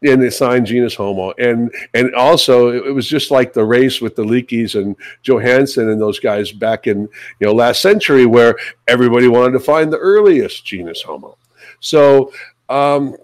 And 0.05 0.23
assign 0.25 0.65
genus 0.65 0.97
Homo, 0.97 1.33
and 1.39 1.73
and 1.95 2.13
also 2.17 2.73
it 2.73 2.93
was 2.93 3.07
just 3.07 3.31
like 3.31 3.53
the 3.53 3.65
race 3.65 4.01
with 4.01 4.17
the 4.17 4.25
Leakeys 4.25 4.75
and 4.75 4.97
Johanson 5.23 5.91
and 5.91 6.01
those 6.01 6.19
guys 6.19 6.51
back 6.51 6.89
in 6.89 7.03
you 7.03 7.47
know 7.47 7.53
last 7.53 7.81
century, 7.81 8.27
where 8.27 8.57
everybody 8.89 9.29
wanted 9.29 9.53
to 9.53 9.61
find 9.61 9.93
the 9.93 9.99
earliest 9.99 10.65
genus 10.65 11.03
Homo. 11.03 11.39
So 11.79 12.33
um, 12.69 13.17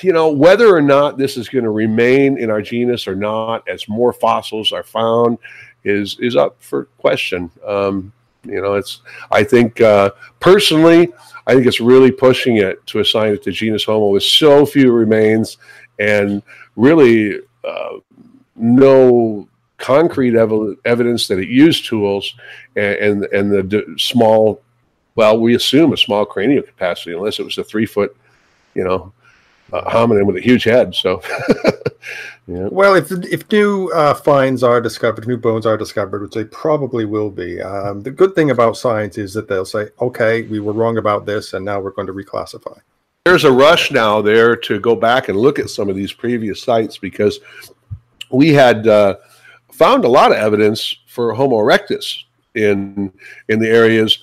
you 0.00 0.12
know, 0.12 0.30
whether 0.30 0.74
or 0.74 0.82
not 0.82 1.18
this 1.18 1.36
is 1.36 1.48
going 1.48 1.64
to 1.64 1.70
remain 1.70 2.38
in 2.38 2.50
our 2.50 2.62
genus 2.62 3.08
or 3.08 3.16
not, 3.16 3.68
as 3.68 3.88
more 3.88 4.12
fossils 4.12 4.72
are 4.72 4.84
found, 4.84 5.38
is 5.82 6.18
is 6.20 6.36
up 6.36 6.56
for 6.60 6.84
question. 6.98 7.50
Um, 7.66 8.12
you 8.44 8.60
know, 8.60 8.74
it's 8.74 9.00
I 9.30 9.44
think 9.44 9.80
uh, 9.80 10.10
personally, 10.40 11.12
I 11.46 11.54
think 11.54 11.66
it's 11.66 11.80
really 11.80 12.10
pushing 12.10 12.56
it 12.56 12.84
to 12.86 13.00
assign 13.00 13.32
it 13.32 13.42
to 13.44 13.52
genus 13.52 13.84
Homo 13.84 14.08
with 14.08 14.22
so 14.22 14.64
few 14.64 14.92
remains 14.92 15.58
and 15.98 16.42
really 16.76 17.40
uh, 17.64 17.98
no 18.56 19.48
concrete 19.78 20.36
ev- 20.36 20.76
evidence 20.84 21.28
that 21.28 21.38
it 21.38 21.48
used 21.48 21.86
tools 21.86 22.34
and 22.76 22.96
and, 22.96 23.24
and 23.24 23.52
the 23.52 23.62
d- 23.62 23.84
small, 23.98 24.60
well, 25.14 25.38
we 25.38 25.54
assume 25.54 25.92
a 25.92 25.96
small 25.96 26.24
cranial 26.24 26.62
capacity 26.62 27.12
unless 27.14 27.38
it 27.38 27.44
was 27.44 27.58
a 27.58 27.64
three 27.64 27.86
foot, 27.86 28.16
you 28.74 28.84
know, 28.84 29.12
uh, 29.72 29.90
hominin 29.90 30.26
with 30.26 30.36
a 30.36 30.40
huge 30.40 30.64
head. 30.64 30.94
So. 30.94 31.22
Yeah. 32.46 32.68
Well, 32.70 32.94
if 32.94 33.10
if 33.10 33.50
new 33.50 33.90
uh, 33.94 34.12
finds 34.12 34.62
are 34.62 34.80
discovered, 34.80 35.26
new 35.26 35.38
bones 35.38 35.64
are 35.64 35.78
discovered, 35.78 36.20
which 36.20 36.34
they 36.34 36.44
probably 36.44 37.06
will 37.06 37.30
be, 37.30 37.60
um, 37.62 38.02
the 38.02 38.10
good 38.10 38.34
thing 38.34 38.50
about 38.50 38.76
science 38.76 39.16
is 39.16 39.32
that 39.32 39.48
they'll 39.48 39.64
say, 39.64 39.88
"Okay, 40.00 40.42
we 40.42 40.60
were 40.60 40.74
wrong 40.74 40.98
about 40.98 41.24
this, 41.24 41.54
and 41.54 41.64
now 41.64 41.80
we're 41.80 41.90
going 41.90 42.06
to 42.06 42.12
reclassify." 42.12 42.78
There's 43.24 43.44
a 43.44 43.52
rush 43.52 43.90
now 43.90 44.20
there 44.20 44.54
to 44.56 44.78
go 44.78 44.94
back 44.94 45.28
and 45.30 45.38
look 45.38 45.58
at 45.58 45.70
some 45.70 45.88
of 45.88 45.96
these 45.96 46.12
previous 46.12 46.62
sites 46.62 46.98
because 46.98 47.40
we 48.30 48.52
had 48.52 48.86
uh, 48.86 49.16
found 49.72 50.04
a 50.04 50.08
lot 50.08 50.30
of 50.30 50.36
evidence 50.36 50.94
for 51.06 51.32
Homo 51.32 51.56
erectus 51.56 52.24
in 52.54 53.10
in 53.48 53.58
the 53.58 53.68
areas 53.68 54.18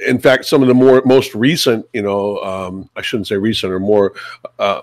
in 0.00 0.18
fact, 0.18 0.44
some 0.44 0.62
of 0.62 0.68
the 0.68 0.74
more 0.74 1.02
most 1.04 1.34
recent, 1.34 1.86
you 1.92 2.02
know, 2.02 2.38
um, 2.38 2.90
I 2.96 3.02
shouldn't 3.02 3.26
say 3.26 3.36
recent 3.36 3.72
or 3.72 3.80
more 3.80 4.14
uh, 4.58 4.82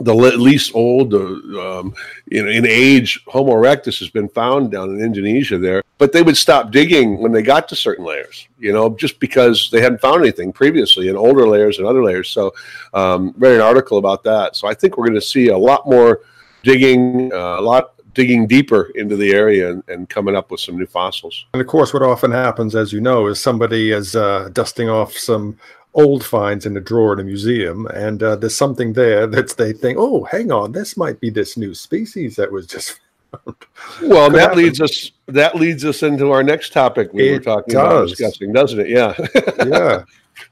the 0.00 0.14
least 0.14 0.74
old, 0.74 1.14
uh, 1.14 1.78
um, 1.78 1.94
in, 2.30 2.48
in 2.48 2.66
age, 2.66 3.22
Homo 3.26 3.52
erectus 3.52 3.98
has 3.98 4.08
been 4.08 4.28
found 4.28 4.70
down 4.70 4.90
in 4.90 5.00
Indonesia 5.00 5.58
there. 5.58 5.82
But 5.98 6.12
they 6.12 6.22
would 6.22 6.36
stop 6.36 6.70
digging 6.70 7.18
when 7.18 7.32
they 7.32 7.42
got 7.42 7.68
to 7.68 7.76
certain 7.76 8.04
layers, 8.04 8.46
you 8.58 8.72
know, 8.72 8.90
just 8.90 9.18
because 9.18 9.68
they 9.70 9.80
hadn't 9.80 10.00
found 10.00 10.22
anything 10.22 10.52
previously 10.52 11.08
in 11.08 11.16
older 11.16 11.46
layers 11.46 11.78
and 11.78 11.86
other 11.86 12.04
layers. 12.04 12.30
So, 12.30 12.54
um, 12.94 13.34
read 13.36 13.54
an 13.54 13.60
article 13.60 13.98
about 13.98 14.22
that. 14.24 14.54
So 14.54 14.68
I 14.68 14.74
think 14.74 14.96
we're 14.96 15.06
going 15.06 15.20
to 15.20 15.26
see 15.26 15.48
a 15.48 15.58
lot 15.58 15.86
more 15.86 16.20
digging, 16.62 17.32
uh, 17.32 17.58
a 17.58 17.60
lot 17.60 17.94
digging 18.14 18.46
deeper 18.46 18.90
into 18.96 19.16
the 19.16 19.32
area 19.32 19.70
and, 19.70 19.82
and, 19.86 20.08
coming 20.08 20.34
up 20.34 20.50
with 20.50 20.58
some 20.58 20.76
new 20.76 20.86
fossils. 20.86 21.46
And 21.54 21.60
of 21.60 21.68
course, 21.68 21.94
what 21.94 22.02
often 22.02 22.32
happens, 22.32 22.74
as 22.74 22.92
you 22.92 23.00
know, 23.00 23.28
is 23.28 23.40
somebody 23.40 23.92
is 23.92 24.16
uh, 24.16 24.48
dusting 24.52 24.88
off 24.88 25.12
some 25.12 25.56
old 25.98 26.24
finds 26.24 26.64
in 26.64 26.76
a 26.76 26.80
drawer 26.80 27.12
in 27.12 27.18
a 27.20 27.24
museum, 27.24 27.86
and 27.88 28.22
uh, 28.22 28.36
there's 28.36 28.56
something 28.56 28.92
there 28.92 29.26
that 29.26 29.56
they 29.56 29.72
think, 29.72 29.98
oh, 29.98 30.24
hang 30.24 30.52
on, 30.52 30.72
this 30.72 30.96
might 30.96 31.20
be 31.20 31.28
this 31.28 31.56
new 31.56 31.74
species 31.74 32.36
that 32.36 32.50
was 32.50 32.66
just. 32.66 32.92
found. 33.32 33.56
well, 34.02 34.30
that 34.30 34.40
happen. 34.40 34.58
leads 34.58 34.80
us 34.80 35.12
that 35.26 35.54
leads 35.54 35.84
us 35.84 36.02
into 36.02 36.30
our 36.30 36.42
next 36.42 36.72
topic 36.72 37.12
we 37.12 37.28
it 37.28 37.32
were 37.32 37.40
talking 37.40 37.74
does. 37.74 37.82
about 37.82 38.08
discussing, 38.08 38.52
doesn't 38.54 38.80
it? 38.80 38.88
Yeah. 38.88 39.14
yeah. 39.66 40.02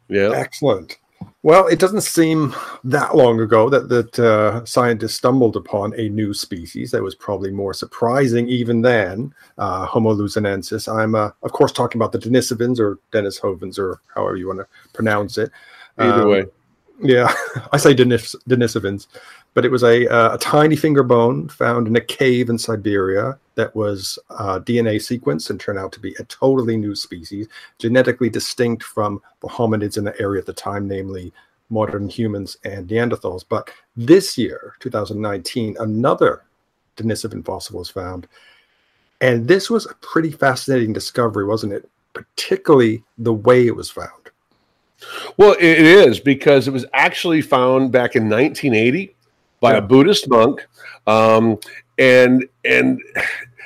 Yeah. 0.09 0.33
Excellent. 0.35 0.99
Well, 1.47 1.69
it 1.69 1.79
doesn't 1.79 2.01
seem 2.01 2.57
that 2.83 3.15
long 3.15 3.39
ago 3.39 3.71
that 3.71 3.89
that 3.89 4.19
uh, 4.19 4.65
scientists 4.65 5.15
stumbled 5.15 5.55
upon 5.55 5.95
a 5.95 6.09
new 6.09 6.35
species 6.35 6.91
that 6.91 7.05
was 7.05 7.15
probably 7.15 7.53
more 7.53 7.73
surprising 7.73 8.49
even 8.49 8.83
than 8.83 9.33
uh, 9.57 9.87
Homo 9.87 10.13
luzonensis. 10.13 10.93
I'm, 10.93 11.15
uh, 11.15 11.31
of 11.45 11.53
course, 11.53 11.71
talking 11.71 12.01
about 12.01 12.11
the 12.11 12.19
Denisovans 12.19 12.81
or 12.81 12.99
Denisovans 13.13 13.79
or 13.79 14.01
however 14.13 14.35
you 14.35 14.49
want 14.49 14.59
to 14.59 14.67
pronounce 14.93 15.39
it. 15.39 15.53
Either 15.99 16.23
um, 16.23 16.29
way. 16.31 16.47
Yeah, 17.01 17.33
I 17.73 17.77
say 17.77 17.95
Denis- 17.95 18.35
Denisovans 18.49 19.07
but 19.57 19.65
it 19.65 19.71
was 19.71 19.85
a, 19.85 20.07
uh, 20.09 20.35
a 20.35 20.39
tiny 20.39 20.77
finger 20.77 21.03
bone 21.03 21.49
found 21.49 21.89
in 21.89 21.97
a 21.97 22.01
cave 22.01 22.51
in 22.51 22.59
Siberia 22.59 23.39
that 23.55 23.75
was 23.75 24.19
uh, 24.29 24.61
DNA 24.61 24.97
sequenced 24.97 25.49
and 25.49 25.59
turned 25.59 25.79
out 25.79 25.93
to 25.93 25.99
be 25.99 26.15
a 26.19 26.25
totally 26.25 26.77
new 26.77 26.95
species, 26.95 27.49
genetically 27.79 28.29
distinct 28.29 28.83
from 28.83 29.23
the 29.41 29.49
hominids 29.49 29.97
in 29.97 30.05
the 30.05 30.21
area 30.21 30.41
at 30.41 30.47
the 30.47 30.53
time, 30.53 30.87
namely 30.87 31.33
modern 31.71 32.07
humans 32.07 32.59
and 32.67 32.87
Neanderthals. 32.87 33.47
But 33.49 33.71
this 33.97 34.37
year, 34.37 34.75
2019, 34.81 35.79
another 35.81 36.43
Denisovan 36.99 37.43
fossil 37.43 37.79
was 37.79 37.89
found. 37.89 38.29
And 39.23 39.49
this 39.49 39.71
was 39.71 39.87
a 39.87 39.95
pretty 40.03 40.33
fascinating 40.33 40.93
discovery, 40.93 41.47
wasn't 41.47 41.73
it? 41.73 41.89
Particularly 42.13 43.05
the 43.17 43.33
way 43.33 43.67
it 43.67 43.75
was 43.75 43.91
found. 43.91 44.11
Well, 45.39 45.53
it 45.53 45.79
is 45.79 46.21
because 46.21 46.69
it 46.69 46.73
was 46.73 46.85
actually 46.93 47.41
found 47.41 47.91
back 47.91 48.17
in 48.17 48.29
1980 48.29 49.16
by 49.67 49.77
a 49.77 49.83
Buddhist 49.83 50.29
monk, 50.29 50.67
um, 51.07 51.59
and 51.99 52.49
and 52.65 53.01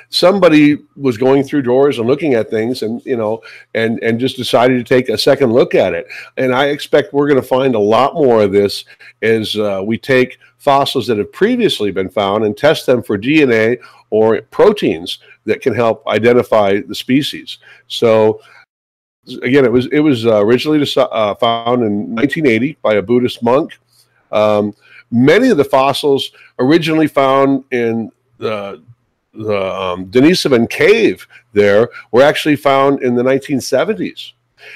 somebody 0.08 0.78
was 0.96 1.16
going 1.16 1.42
through 1.42 1.62
drawers 1.62 1.98
and 1.98 2.06
looking 2.06 2.34
at 2.34 2.50
things, 2.50 2.82
and 2.82 3.04
you 3.04 3.16
know, 3.16 3.42
and 3.74 4.02
and 4.02 4.20
just 4.20 4.36
decided 4.36 4.78
to 4.78 4.94
take 4.94 5.08
a 5.08 5.18
second 5.18 5.52
look 5.52 5.74
at 5.74 5.94
it. 5.94 6.06
And 6.36 6.54
I 6.54 6.66
expect 6.66 7.12
we're 7.12 7.28
going 7.28 7.40
to 7.40 7.46
find 7.46 7.74
a 7.74 7.78
lot 7.78 8.14
more 8.14 8.42
of 8.42 8.52
this 8.52 8.84
as 9.22 9.56
uh, 9.56 9.82
we 9.84 9.98
take 9.98 10.38
fossils 10.58 11.06
that 11.06 11.18
have 11.18 11.32
previously 11.32 11.90
been 11.90 12.10
found 12.10 12.44
and 12.44 12.56
test 12.56 12.86
them 12.86 13.02
for 13.02 13.16
DNA 13.16 13.78
or 14.10 14.40
proteins 14.50 15.18
that 15.44 15.62
can 15.62 15.74
help 15.74 16.06
identify 16.06 16.80
the 16.80 16.94
species. 16.94 17.58
So 17.88 18.40
again, 19.42 19.64
it 19.64 19.72
was 19.72 19.86
it 19.86 20.00
was 20.00 20.26
uh, 20.26 20.44
originally 20.44 20.86
uh, 20.96 21.34
found 21.36 21.82
in 21.82 22.14
1980 22.14 22.78
by 22.82 22.94
a 22.94 23.02
Buddhist 23.02 23.42
monk. 23.42 23.78
Um, 24.32 24.74
Many 25.10 25.48
of 25.48 25.56
the 25.56 25.64
fossils 25.64 26.30
originally 26.58 27.06
found 27.06 27.64
in 27.70 28.10
the 28.38 28.82
the 29.32 29.72
um, 29.72 30.06
Denisovan 30.06 30.68
cave 30.68 31.26
there 31.52 31.88
were 32.10 32.22
actually 32.22 32.56
found 32.56 33.02
in 33.02 33.14
the 33.14 33.22
1970s. 33.22 34.32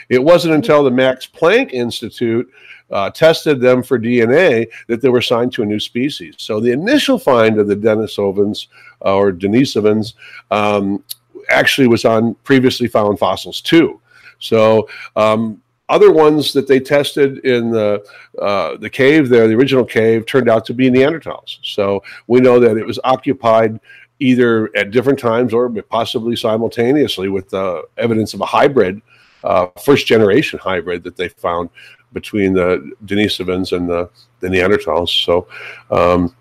It 0.08 0.22
wasn't 0.22 0.54
until 0.54 0.84
the 0.84 0.90
Max 0.90 1.26
Planck 1.26 1.72
Institute 1.72 2.48
uh, 2.90 3.10
tested 3.10 3.60
them 3.60 3.82
for 3.82 3.98
DNA 3.98 4.66
that 4.86 5.00
they 5.00 5.08
were 5.08 5.18
assigned 5.18 5.52
to 5.54 5.62
a 5.62 5.66
new 5.66 5.80
species. 5.80 6.34
So 6.38 6.60
the 6.60 6.70
initial 6.70 7.18
find 7.18 7.58
of 7.58 7.66
the 7.66 7.76
Denisovans 7.76 8.68
uh, 9.04 9.14
or 9.14 9.32
Denisovans 9.32 10.14
um, 10.50 11.02
actually 11.50 11.88
was 11.88 12.04
on 12.04 12.34
previously 12.36 12.86
found 12.86 13.18
fossils 13.18 13.60
too. 13.60 14.00
So 14.38 14.88
um, 15.16 15.60
other 15.88 16.10
ones 16.12 16.52
that 16.52 16.66
they 16.66 16.80
tested 16.80 17.38
in 17.44 17.70
the 17.70 18.04
uh, 18.40 18.76
the 18.78 18.90
cave 18.90 19.28
there, 19.28 19.46
the 19.46 19.54
original 19.54 19.84
cave, 19.84 20.26
turned 20.26 20.48
out 20.48 20.64
to 20.66 20.74
be 20.74 20.90
Neanderthals. 20.90 21.58
So 21.62 22.02
we 22.26 22.40
know 22.40 22.58
that 22.58 22.76
it 22.76 22.86
was 22.86 22.98
occupied 23.04 23.78
either 24.18 24.70
at 24.76 24.90
different 24.90 25.18
times 25.18 25.52
or 25.52 25.68
possibly 25.82 26.36
simultaneously 26.36 27.28
with 27.28 27.52
uh, 27.52 27.82
evidence 27.98 28.32
of 28.32 28.40
a 28.40 28.46
hybrid, 28.46 29.02
uh, 29.42 29.66
first 29.82 30.06
generation 30.06 30.58
hybrid 30.58 31.02
that 31.04 31.16
they 31.16 31.28
found 31.28 31.68
between 32.12 32.54
the 32.54 32.92
Denisovans 33.04 33.76
and 33.76 33.88
the, 33.88 34.08
the 34.40 34.48
Neanderthals. 34.48 35.24
So 35.24 35.48
um, 35.90 36.34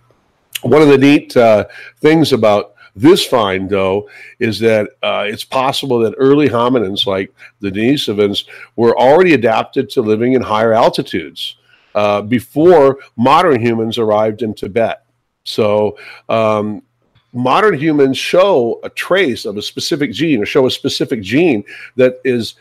one 0.62 0.82
of 0.82 0.88
the 0.88 0.98
neat 0.98 1.36
uh, 1.36 1.66
things 2.00 2.32
about 2.32 2.73
this 2.96 3.26
find, 3.26 3.70
though, 3.70 4.10
is 4.40 4.60
that 4.60 4.90
uh, 5.02 5.26
it's 5.28 5.44
possible 5.44 6.00
that 6.00 6.14
early 6.18 6.48
hominins 6.48 7.08
like 7.08 7.34
the 7.60 7.72
Denisovans 7.72 8.46
were 8.76 8.98
already 8.98 9.34
adapted 9.34 9.90
to 9.92 10.02
living 10.02 10.34
in 10.34 10.42
higher 10.42 10.74
altitudes 10.74 11.58
uh, 11.96 12.22
before 12.22 13.00
modern 13.16 13.60
humans 13.60 13.98
arrived 13.98 14.44
in 14.44 14.54
Tibet. 14.54 15.06
So, 15.44 15.98
um, 16.30 16.84
modern 17.34 17.78
humans 17.78 18.18
show 18.18 18.80
a 18.84 18.90
trace 18.90 19.46
of 19.46 19.58
a 19.58 19.62
specific 19.62 20.12
gene 20.12 20.42
or 20.42 20.46
show 20.46 20.68
a 20.68 20.72
specific 20.72 21.22
gene 21.22 21.64
that 21.96 22.20
is 22.24 22.56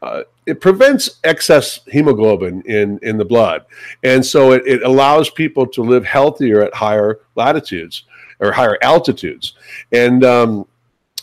uh, 0.00 0.22
it 0.46 0.60
prevents 0.60 1.20
excess 1.22 1.80
hemoglobin 1.86 2.60
in, 2.62 2.98
in 3.02 3.16
the 3.16 3.24
blood. 3.24 3.64
And 4.02 4.24
so 4.24 4.50
it, 4.50 4.66
it 4.66 4.82
allows 4.82 5.30
people 5.30 5.64
to 5.68 5.82
live 5.82 6.04
healthier 6.04 6.60
at 6.62 6.74
higher 6.74 7.20
latitudes 7.36 8.04
or 8.42 8.52
higher 8.52 8.76
altitudes. 8.82 9.54
And 9.92 10.24
um, 10.24 10.66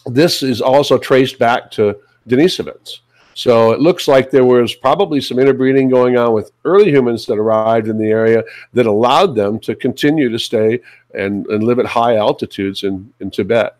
this 0.05 0.41
is 0.41 0.61
also 0.61 0.97
traced 0.97 1.37
back 1.37 1.69
to 1.71 1.95
Denisovans. 2.27 2.99
So 3.33 3.71
it 3.71 3.79
looks 3.79 4.07
like 4.07 4.31
there 4.31 4.45
was 4.45 4.73
probably 4.75 5.21
some 5.21 5.39
interbreeding 5.39 5.89
going 5.89 6.17
on 6.17 6.33
with 6.33 6.51
early 6.65 6.89
humans 6.89 7.25
that 7.27 7.37
arrived 7.37 7.87
in 7.87 7.97
the 7.97 8.09
area 8.09 8.43
that 8.73 8.85
allowed 8.85 9.35
them 9.35 9.59
to 9.59 9.75
continue 9.75 10.29
to 10.29 10.39
stay 10.39 10.79
and, 11.13 11.45
and 11.47 11.63
live 11.63 11.79
at 11.79 11.85
high 11.85 12.17
altitudes 12.17 12.83
in, 12.83 13.13
in 13.19 13.31
Tibet. 13.31 13.75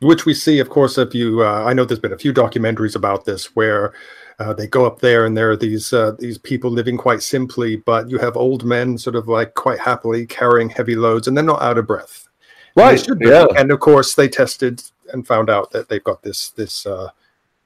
Which 0.00 0.24
we 0.24 0.34
see, 0.34 0.58
of 0.58 0.70
course, 0.70 0.96
if 0.98 1.14
you, 1.14 1.42
uh, 1.42 1.64
I 1.64 1.74
know 1.74 1.84
there's 1.84 2.00
been 2.00 2.12
a 2.12 2.18
few 2.18 2.32
documentaries 2.32 2.96
about 2.96 3.24
this 3.24 3.54
where 3.54 3.92
uh, 4.38 4.54
they 4.54 4.66
go 4.66 4.86
up 4.86 5.00
there 5.00 5.26
and 5.26 5.36
there 5.36 5.50
are 5.50 5.56
these 5.56 5.92
uh, 5.92 6.12
these 6.18 6.38
people 6.38 6.70
living 6.70 6.96
quite 6.96 7.22
simply, 7.22 7.76
but 7.76 8.08
you 8.08 8.18
have 8.18 8.36
old 8.36 8.64
men 8.64 8.96
sort 8.96 9.14
of 9.14 9.28
like 9.28 9.54
quite 9.54 9.78
happily 9.78 10.24
carrying 10.24 10.70
heavy 10.70 10.96
loads 10.96 11.28
and 11.28 11.36
they're 11.36 11.44
not 11.44 11.60
out 11.60 11.76
of 11.76 11.86
breath. 11.86 12.29
Right. 12.76 13.06
Yeah. 13.20 13.46
And 13.56 13.70
of 13.70 13.80
course, 13.80 14.14
they 14.14 14.28
tested 14.28 14.82
and 15.12 15.26
found 15.26 15.50
out 15.50 15.70
that 15.72 15.88
they've 15.88 16.04
got 16.04 16.22
this 16.22 16.50
this. 16.50 16.86
Uh, 16.86 17.10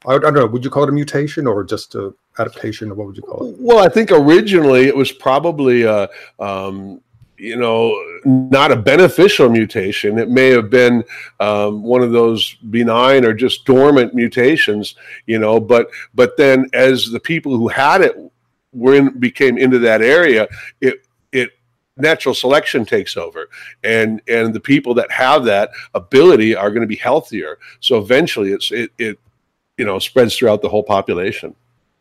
I, 0.06 0.14
I 0.14 0.18
don't 0.18 0.34
know. 0.34 0.46
Would 0.46 0.64
you 0.64 0.70
call 0.70 0.84
it 0.84 0.88
a 0.88 0.92
mutation 0.92 1.46
or 1.46 1.64
just 1.64 1.94
a 1.94 2.14
adaptation, 2.38 2.90
or 2.90 2.94
what 2.94 3.06
would 3.08 3.16
you 3.16 3.22
call 3.22 3.48
it? 3.48 3.56
Well, 3.58 3.78
I 3.78 3.88
think 3.88 4.10
originally 4.10 4.86
it 4.86 4.96
was 4.96 5.12
probably 5.12 5.82
a. 5.82 6.08
Um, 6.38 7.00
you 7.36 7.56
know, 7.56 8.00
not 8.24 8.70
a 8.70 8.76
beneficial 8.76 9.48
mutation. 9.48 10.18
It 10.18 10.30
may 10.30 10.50
have 10.50 10.70
been 10.70 11.04
um, 11.40 11.82
one 11.82 12.00
of 12.00 12.12
those 12.12 12.54
benign 12.54 13.24
or 13.24 13.34
just 13.34 13.64
dormant 13.64 14.14
mutations, 14.14 14.94
you 15.26 15.38
know. 15.38 15.58
But 15.60 15.90
but 16.14 16.36
then, 16.36 16.68
as 16.72 17.10
the 17.10 17.20
people 17.20 17.56
who 17.56 17.68
had 17.68 18.02
it 18.02 18.16
were 18.72 18.94
in, 18.94 19.18
became 19.18 19.58
into 19.58 19.78
that 19.80 20.00
area, 20.00 20.48
it 20.80 21.06
natural 21.96 22.34
selection 22.34 22.84
takes 22.84 23.16
over. 23.16 23.48
And 23.82 24.20
and 24.28 24.54
the 24.54 24.60
people 24.60 24.94
that 24.94 25.10
have 25.10 25.44
that 25.44 25.70
ability 25.94 26.54
are 26.54 26.70
going 26.70 26.82
to 26.82 26.86
be 26.86 26.96
healthier. 26.96 27.58
So 27.80 27.98
eventually 27.98 28.52
it's 28.52 28.70
it, 28.70 28.90
it 28.98 29.18
you 29.78 29.84
know 29.84 29.98
spreads 29.98 30.36
throughout 30.36 30.62
the 30.62 30.68
whole 30.68 30.84
population. 30.84 31.54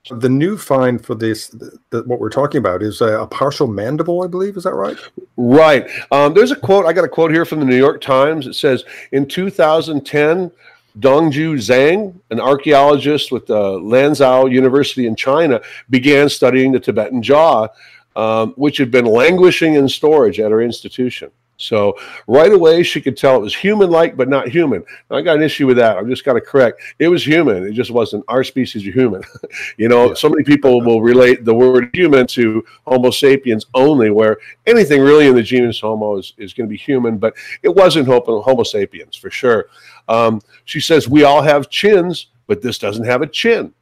The 0.09 0.29
new 0.29 0.57
find 0.57 1.03
for 1.03 1.15
this 1.15 1.47
the, 1.47 1.77
the, 1.91 2.03
what 2.03 2.19
we're 2.19 2.29
talking 2.29 2.57
about 2.57 2.83
is 2.83 3.00
a, 3.00 3.21
a, 3.21 3.27
partial 3.27 3.67
mandible 3.67 4.21
i 4.21 4.27
believe. 4.27 4.57
Is 4.57 4.65
that 4.65 4.73
right? 4.73 4.97
Right. 5.38 5.89
Um, 6.12 6.33
there's 6.33 6.51
a 6.51 6.57
quote 6.57 6.85
i 6.85 6.91
got 6.91 7.05
a 7.05 7.09
quote 7.09 7.31
here 7.31 7.45
from 7.45 7.59
the 7.59 7.65
new 7.65 7.77
york 7.77 8.01
times. 8.01 8.45
It 8.47 8.55
says 8.55 8.83
in 9.12 9.27
2010 9.27 10.51
Dongju 10.99 11.56
Zhang, 11.56 12.13
an 12.29 12.39
archaeologist 12.39 13.32
with 13.32 13.47
the 13.47 13.79
Lanzhou 13.79 14.51
University 14.51 15.08
in 15.08 15.15
China, 15.15 15.60
began 15.89 16.29
studying 16.29 16.71
the 16.71 16.79
Tibetan 16.79 17.23
jaw 17.23 17.67
um, 18.15 18.54
which 18.54 18.78
had 18.78 18.91
been 18.91 19.06
languishing 19.06 19.76
in 19.76 19.88
storage 19.89 20.39
at 20.39 20.52
her 20.52 20.62
institution. 20.62 21.32
So 21.58 21.97
right 22.28 22.52
away, 22.52 22.84
she 22.84 22.99
could 22.99 23.15
tell 23.15 23.38
it 23.38 23.41
was 23.41 23.56
human 23.56 23.89
like, 23.89 24.17
but 24.17 24.28
not 24.28 24.49
human. 24.49 24.84
Now, 25.10 25.17
I 25.17 25.21
got 25.21 25.38
an 25.38 25.43
issue 25.43 25.67
with 25.67 25.78
that. 25.78 25.97
I'm 25.97 26.10
just 26.10 26.26
got 26.26 26.34
to 26.34 26.41
correct. 26.41 26.82
It 26.99 27.08
was 27.08 27.26
human. 27.26 27.63
It 27.63 27.73
just 27.73 27.91
wasn't 27.91 28.26
our 28.28 28.43
species 28.43 28.86
of 28.88 28.93
human. 28.93 29.23
you 29.78 29.88
know, 29.88 30.10
yeah. 30.10 30.13
so 30.15 30.30
many 30.30 30.43
people 30.43 30.82
will 30.82 31.02
relate 31.02 31.45
the 31.45 31.54
word 31.54 31.89
human 31.93 32.28
to 32.28 32.65
Homo 32.86 33.12
sapiens 33.12 33.65
only, 33.76 34.10
where 34.10 34.38
anything 34.65 35.02
really 35.02 35.28
in 35.28 35.36
the 35.36 35.43
genus 35.43 35.80
Homo 35.80 36.17
is, 36.17 36.34
is 36.38 36.54
going 36.54 36.67
to 36.67 36.71
be 36.71 36.78
human, 36.78 37.17
but 37.17 37.36
it 37.62 37.69
wasn't 37.69 38.08
Homo, 38.08 38.41
Homo 38.41 38.63
sapiens 38.63 39.15
for 39.15 39.30
sure. 39.30 39.67
Um, 40.10 40.41
she 40.65 40.80
says, 40.80 41.08
We 41.08 41.23
all 41.23 41.41
have 41.41 41.69
chins, 41.69 42.28
but 42.47 42.62
this 42.62 42.78
doesn't 42.78 43.06
have 43.06 43.21
a 43.21 43.28
chin. 43.28 43.73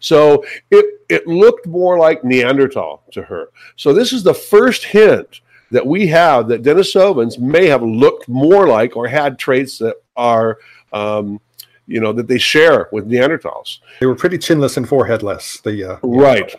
So 0.00 0.44
it, 0.70 1.02
it 1.08 1.26
looked 1.26 1.66
more 1.66 1.98
like 1.98 2.24
Neanderthal 2.24 3.02
to 3.12 3.22
her. 3.22 3.48
So 3.76 3.92
this 3.92 4.12
is 4.12 4.22
the 4.22 4.34
first 4.34 4.84
hint 4.84 5.40
that 5.70 5.86
we 5.86 6.06
have 6.08 6.48
that 6.48 6.62
Denisovans 6.62 7.38
may 7.38 7.66
have 7.66 7.82
looked 7.82 8.28
more 8.28 8.66
like 8.66 8.96
or 8.96 9.06
had 9.06 9.38
traits 9.38 9.78
that 9.78 9.96
are, 10.16 10.58
um, 10.92 11.40
you 11.86 12.00
know, 12.00 12.12
that 12.12 12.26
they 12.28 12.38
share 12.38 12.88
with 12.92 13.08
Neanderthals. 13.08 13.78
They 14.00 14.06
were 14.06 14.14
pretty 14.14 14.38
chinless 14.38 14.76
and 14.76 14.88
foreheadless. 14.88 15.60
The 15.60 15.92
uh, 15.92 15.98
right, 16.02 16.54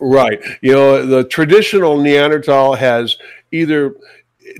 right. 0.00 0.42
You 0.60 0.72
know, 0.72 1.06
the 1.06 1.24
traditional 1.24 1.96
Neanderthal 2.00 2.74
has 2.74 3.16
either, 3.50 3.96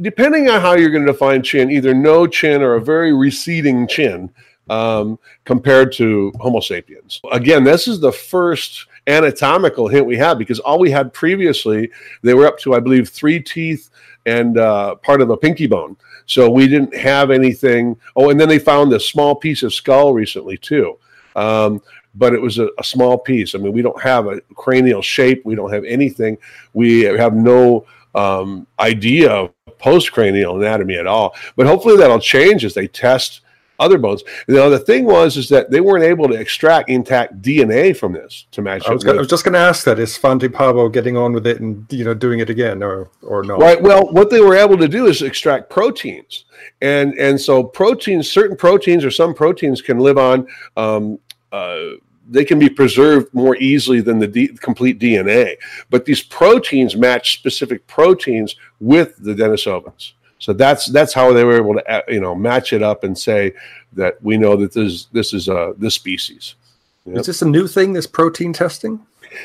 depending 0.00 0.48
on 0.48 0.60
how 0.60 0.74
you're 0.74 0.90
going 0.90 1.06
to 1.06 1.12
define 1.12 1.42
chin, 1.42 1.70
either 1.70 1.94
no 1.94 2.26
chin 2.26 2.62
or 2.62 2.74
a 2.74 2.80
very 2.80 3.12
receding 3.12 3.86
chin 3.86 4.30
um, 4.70 5.18
compared 5.44 5.92
to 5.92 6.32
Homo 6.40 6.60
sapiens. 6.60 7.20
Again, 7.32 7.64
this 7.64 7.88
is 7.88 8.00
the 8.00 8.12
first 8.12 8.86
anatomical 9.06 9.88
hint 9.88 10.06
we 10.06 10.16
have 10.16 10.38
because 10.38 10.60
all 10.60 10.78
we 10.78 10.90
had 10.90 11.12
previously, 11.12 11.90
they 12.22 12.34
were 12.34 12.46
up 12.46 12.58
to, 12.60 12.74
I 12.74 12.80
believe, 12.80 13.08
three 13.08 13.40
teeth 13.40 13.90
and 14.26 14.58
uh, 14.58 14.94
part 14.96 15.20
of 15.20 15.30
a 15.30 15.36
pinky 15.36 15.66
bone. 15.66 15.96
So 16.26 16.48
we 16.48 16.68
didn't 16.68 16.94
have 16.96 17.30
anything. 17.30 17.96
Oh, 18.14 18.30
and 18.30 18.38
then 18.38 18.48
they 18.48 18.58
found 18.58 18.92
this 18.92 19.08
small 19.08 19.34
piece 19.34 19.62
of 19.62 19.74
skull 19.74 20.14
recently, 20.14 20.56
too. 20.56 20.98
Um, 21.34 21.82
but 22.14 22.34
it 22.34 22.40
was 22.40 22.58
a, 22.58 22.68
a, 22.78 22.84
small 22.84 23.18
piece. 23.18 23.54
I 23.54 23.58
mean, 23.58 23.72
we 23.72 23.80
don't 23.80 24.00
have 24.00 24.26
a 24.26 24.40
cranial 24.54 25.00
shape. 25.00 25.42
We 25.46 25.54
don't 25.54 25.72
have 25.72 25.84
anything. 25.84 26.36
We 26.74 27.02
have 27.02 27.34
no 27.34 27.86
um, 28.14 28.66
idea 28.78 29.30
of 29.30 29.52
postcranial 29.78 30.56
anatomy 30.56 30.96
at 30.96 31.06
all. 31.06 31.34
But 31.56 31.66
hopefully 31.66 31.96
that'll 31.96 32.20
change 32.20 32.64
as 32.64 32.74
they 32.74 32.86
test 32.86 33.40
other 33.82 33.98
bones. 33.98 34.22
Know, 34.48 34.70
the 34.70 34.78
thing 34.78 35.04
was 35.04 35.36
is 35.36 35.48
that 35.48 35.70
they 35.70 35.80
weren't 35.80 36.04
able 36.04 36.28
to 36.28 36.34
extract 36.34 36.88
intact 36.88 37.42
DNA 37.42 37.96
from 37.96 38.12
this 38.12 38.46
to 38.52 38.62
match. 38.62 38.86
I 38.86 38.92
was, 38.92 39.04
gonna, 39.04 39.18
I 39.18 39.20
was 39.20 39.28
just 39.28 39.44
going 39.44 39.54
to 39.54 39.58
ask 39.58 39.84
that: 39.84 39.98
is 39.98 40.16
Svante 40.16 40.48
Pääbo 40.48 40.92
getting 40.92 41.16
on 41.16 41.32
with 41.32 41.46
it 41.46 41.60
and 41.60 41.86
you 41.90 42.04
know 42.04 42.14
doing 42.14 42.40
it 42.40 42.48
again, 42.48 42.82
or 42.82 43.10
or 43.22 43.42
no? 43.42 43.56
Right. 43.56 43.80
Well, 43.80 44.12
what 44.12 44.30
they 44.30 44.40
were 44.40 44.54
able 44.54 44.78
to 44.78 44.88
do 44.88 45.06
is 45.06 45.22
extract 45.22 45.70
proteins, 45.70 46.44
and 46.80 47.14
and 47.14 47.40
so 47.40 47.62
proteins, 47.62 48.30
certain 48.30 48.56
proteins 48.56 49.04
or 49.04 49.10
some 49.10 49.34
proteins 49.34 49.82
can 49.82 49.98
live 49.98 50.18
on. 50.18 50.46
Um, 50.76 51.18
uh, 51.50 51.96
they 52.28 52.44
can 52.44 52.58
be 52.58 52.68
preserved 52.68 53.32
more 53.34 53.56
easily 53.56 54.00
than 54.00 54.18
the 54.18 54.26
D- 54.26 54.48
complete 54.48 54.98
DNA, 54.98 55.56
but 55.90 56.04
these 56.04 56.22
proteins 56.22 56.96
match 56.96 57.34
specific 57.34 57.86
proteins 57.86 58.56
with 58.80 59.16
the 59.18 59.34
Denisovans. 59.34 60.12
So 60.42 60.52
that's 60.52 60.86
that's 60.86 61.14
how 61.14 61.32
they 61.32 61.44
were 61.44 61.56
able 61.56 61.74
to 61.74 61.88
uh, 61.88 62.02
you 62.08 62.20
know 62.20 62.34
match 62.34 62.72
it 62.72 62.82
up 62.82 63.04
and 63.04 63.16
say 63.16 63.52
that 63.92 64.20
we 64.24 64.36
know 64.36 64.56
that 64.56 64.72
this 64.72 65.04
this 65.12 65.32
is 65.32 65.48
uh 65.48 65.72
this 65.78 65.94
species. 65.94 66.56
Yep. 67.04 67.18
Is 67.18 67.26
this 67.26 67.42
a 67.42 67.48
new 67.48 67.68
thing? 67.68 67.92
This 67.92 68.08
protein 68.08 68.52
testing? 68.52 68.98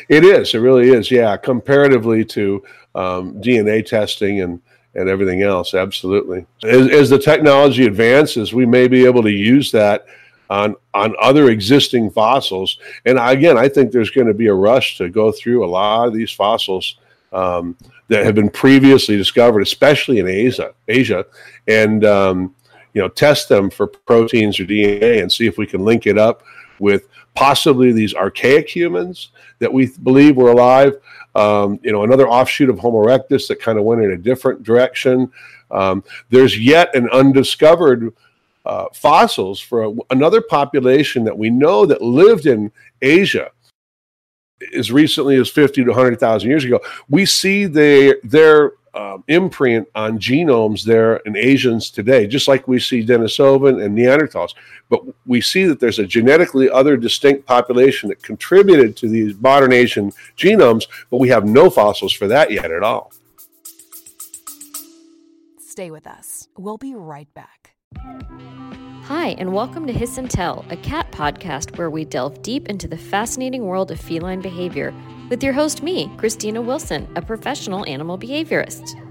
It 0.09 0.23
is. 0.23 0.55
It 0.55 0.57
really 0.57 0.89
is. 0.89 1.11
Yeah, 1.11 1.37
comparatively 1.37 2.25
to 2.25 2.63
um, 2.95 3.39
DNA 3.39 3.85
testing 3.85 4.41
and 4.41 4.59
and 4.95 5.07
everything 5.07 5.43
else, 5.43 5.75
absolutely. 5.75 6.47
As, 6.63 6.89
as 6.89 7.09
the 7.11 7.19
technology 7.19 7.85
advances, 7.85 8.51
we 8.51 8.65
may 8.65 8.87
be 8.87 9.05
able 9.05 9.21
to 9.21 9.31
use 9.31 9.71
that 9.73 10.07
on 10.49 10.75
on 10.95 11.13
other 11.21 11.51
existing 11.51 12.09
fossils. 12.09 12.79
And 13.05 13.19
again, 13.21 13.55
I 13.55 13.69
think 13.69 13.91
there's 13.91 14.09
going 14.09 14.25
to 14.25 14.33
be 14.33 14.47
a 14.47 14.53
rush 14.55 14.97
to 14.97 15.09
go 15.09 15.31
through 15.31 15.63
a 15.63 15.69
lot 15.69 16.07
of 16.07 16.15
these 16.15 16.31
fossils 16.31 16.97
um, 17.33 17.77
that 18.09 18.25
have 18.25 18.35
been 18.35 18.49
previously 18.49 19.17
discovered, 19.17 19.61
especially 19.61 20.19
in 20.19 20.27
Asia, 20.27 20.73
Asia, 20.87 21.25
and 21.67 22.05
um, 22.05 22.55
you 22.93 23.01
know 23.01 23.07
test 23.07 23.49
them 23.49 23.69
for 23.69 23.87
proteins 23.87 24.59
or 24.59 24.65
DNA 24.65 25.21
and 25.21 25.31
see 25.31 25.47
if 25.47 25.57
we 25.57 25.67
can 25.67 25.83
link 25.83 26.07
it 26.07 26.17
up 26.17 26.43
with 26.79 27.07
possibly 27.33 27.91
these 27.91 28.15
archaic 28.15 28.67
humans 28.67 29.29
that 29.59 29.71
we 29.71 29.87
believe 30.03 30.35
were 30.35 30.51
alive. 30.51 30.93
Um, 31.35 31.79
you 31.83 31.91
know, 31.91 32.03
another 32.03 32.27
offshoot 32.27 32.69
of 32.69 32.79
Homo 32.79 33.03
erectus 33.03 33.47
that 33.47 33.61
kind 33.61 33.77
of 33.77 33.83
went 33.83 34.01
in 34.01 34.11
a 34.11 34.17
different 34.17 34.63
direction. 34.63 35.31
Um, 35.69 36.03
there's 36.29 36.57
yet 36.57 36.95
an 36.95 37.09
undiscovered 37.11 38.13
uh, 38.65 38.85
fossils 38.93 39.59
for 39.59 39.85
a, 39.85 39.93
another 40.09 40.41
population 40.41 41.23
that 41.23 41.37
we 41.37 41.49
know 41.49 41.85
that 41.85 42.01
lived 42.01 42.47
in 42.47 42.71
Asia 43.01 43.51
as 44.75 44.91
recently 44.91 45.37
as 45.37 45.49
50 45.49 45.83
to 45.83 45.89
100,000 45.89 46.49
years 46.49 46.65
ago. 46.65 46.79
We 47.09 47.25
see 47.25 47.65
their, 47.65 48.17
their 48.23 48.73
um, 48.93 49.23
imprint 49.27 49.87
on 49.93 50.17
genomes 50.17 50.83
there 50.83 51.17
in 51.17 51.37
Asians 51.37 51.91
today, 51.91 52.25
just 52.25 52.47
like 52.47 52.67
we 52.67 52.79
see 52.79 53.05
Denisovan 53.05 53.83
and 53.83 53.95
Neanderthals. 53.95 54.55
But 54.89 55.03
we 55.25 55.39
see 55.41 55.65
that 55.65 55.79
there's 55.79 55.99
a 55.99 56.05
genetically 56.05 56.69
other 56.69 56.97
distinct 56.97 57.45
population 57.45 58.09
that 58.09 58.23
contributed 58.23 58.97
to 58.97 59.07
these 59.07 59.35
modern 59.39 59.71
Asian 59.71 60.11
genomes, 60.35 60.87
but 61.11 61.17
we 61.17 61.29
have 61.29 61.45
no 61.45 61.69
fossils 61.69 62.13
for 62.13 62.27
that 62.27 62.51
yet 62.51 62.71
at 62.71 62.83
all. 62.83 63.11
Stay 65.59 65.91
with 65.91 66.07
us. 66.07 66.47
We'll 66.57 66.79
be 66.79 66.95
right 66.95 67.31
back. 67.35 67.75
Hi, 69.07 69.37
and 69.37 69.53
welcome 69.53 69.87
to 69.87 69.93
Hiss 69.93 70.17
and 70.17 70.29
Tell, 70.29 70.65
a 70.69 70.75
cat 70.75 71.09
podcast 71.13 71.77
where 71.77 71.89
we 71.89 72.03
delve 72.03 72.41
deep 72.41 72.67
into 72.67 72.89
the 72.89 72.97
fascinating 72.97 73.63
world 73.63 73.89
of 73.89 74.01
feline 74.01 74.41
behavior 74.41 74.93
with 75.29 75.41
your 75.41 75.53
host, 75.53 75.81
me, 75.81 76.11
Christina 76.17 76.61
Wilson, 76.61 77.07
a 77.15 77.21
professional 77.21 77.85
animal 77.85 78.19
behaviorist. 78.19 79.01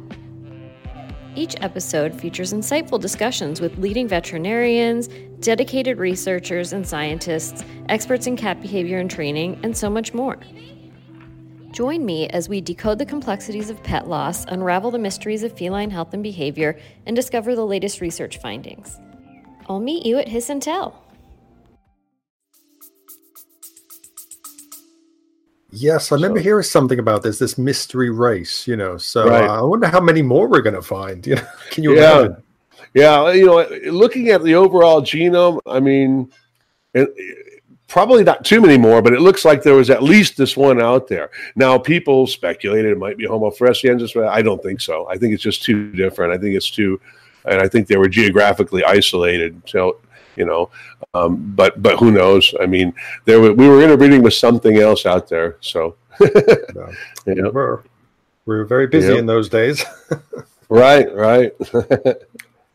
Each 1.35 1.55
episode 1.63 2.15
features 2.21 2.53
insightful 2.53 3.01
discussions 3.01 3.63
with 3.63 3.79
leading 3.79 4.07
veterinarians, 4.07 5.09
dedicated 5.41 5.97
researchers 5.97 6.75
and 6.75 6.87
scientists, 6.87 7.65
experts 7.89 8.27
in 8.27 8.37
cat 8.37 8.61
behavior 8.61 8.99
and 8.99 9.11
training, 9.11 9.59
and 9.63 9.75
so 9.75 9.89
much 9.89 10.13
more. 10.13 10.39
Join 11.71 12.05
me 12.05 12.29
as 12.29 12.51
we 12.51 12.61
decode 12.61 12.99
the 12.99 13.07
complexities 13.07 13.71
of 13.71 13.83
pet 13.83 14.07
loss, 14.07 14.45
unravel 14.45 14.91
the 14.91 14.99
mysteries 14.99 15.43
of 15.43 15.57
feline 15.57 15.89
health 15.89 16.13
and 16.13 16.23
behavior, 16.23 16.79
and 17.07 17.17
discover 17.17 17.55
the 17.55 17.65
latest 17.65 18.03
research 18.03 18.37
findings. 18.43 19.01
I'll 19.69 19.81
meet 19.81 20.07
you 20.07 20.19
at 20.19 20.29
Hiss 20.29 20.49
and 20.49 20.63
Tell. 20.63 21.03
Yes, 25.73 26.11
I 26.11 26.15
remember 26.15 26.39
So- 26.39 26.45
hearing 26.45 26.63
something 26.63 26.99
about 26.99 27.23
this, 27.23 27.39
this 27.39 27.59
mystery 27.59 28.11
race, 28.11 28.67
you 28.67 28.77
know. 28.77 28.97
So 28.97 29.29
Right. 29.29 29.45
uh, 29.45 29.59
I 29.61 29.63
wonder 29.63 29.89
how 29.89 30.01
many 30.01 30.23
more 30.23 30.49
we're 30.49 30.63
going 30.63 30.75
to 30.77 30.83
find. 30.83 31.27
You 31.27 31.35
know, 31.37 31.43
can 31.71 31.85
you 31.85 31.95
Yeah. 31.97 32.19
imagine? 32.21 32.37
Yeah, 32.95 33.33
you 33.33 33.45
know, 33.47 33.67
looking 33.91 34.31
at 34.31 34.43
the 34.43 34.55
overall 34.55 35.03
genome, 35.03 35.61
I 35.67 35.81
mean, 35.81 36.31
it, 36.95 37.09
probably 37.89 38.25
not 38.25 38.45
too 38.45 38.61
many 38.63 38.79
more, 38.79 39.03
but 39.03 39.13
it 39.13 39.21
looks 39.21 39.45
like 39.45 39.63
there 39.63 39.75
was 39.75 39.91
at 39.91 40.03
least 40.03 40.39
this 40.39 40.57
one 40.57 40.81
out 40.81 41.09
there. 41.09 41.31
Now, 41.57 41.77
people 41.77 42.27
speculated 42.27 42.93
it 42.93 42.99
might 42.99 43.19
be 43.19 43.27
Homo 43.27 43.51
floresiensis. 43.51 44.15
but 44.15 44.29
I 44.29 44.41
don't 44.41 44.63
think 44.63 44.81
so. 44.81 45.07
I 45.11 45.19
think 45.19 45.35
it's 45.35 45.43
just 45.43 45.63
too 45.63 45.93
different. 45.93 46.33
I 46.33 46.39
think 46.39 46.55
it's 46.57 46.71
too, 46.71 46.99
and 47.47 47.61
I 47.61 47.69
think 47.69 47.87
they 47.89 47.97
were 47.97 48.09
geographically 48.09 48.85
isolated. 48.85 49.61
So, 49.67 49.99
you 50.37 50.45
know, 50.45 50.71
um, 51.15 51.53
but 51.57 51.83
but 51.83 51.99
who 51.99 52.11
knows? 52.11 52.55
I 52.61 52.67
mean, 52.67 52.95
there 53.25 53.41
were, 53.41 53.53
we 53.53 53.69
were 53.69 53.83
interbreeding 53.83 54.23
with 54.23 54.35
something 54.35 54.77
else 54.79 55.07
out 55.07 55.29
there. 55.29 55.57
So, 55.61 55.97
No. 56.21 56.93
you 57.27 57.35
know, 57.37 57.51
We're, 57.51 57.81
we 58.47 58.57
were 58.57 58.65
very 58.65 58.87
busy 58.87 59.09
Yep. 59.09 59.19
in 59.19 59.27
those 59.27 59.49
days. 59.49 59.85
right, 60.69 61.13
right. 61.15 61.53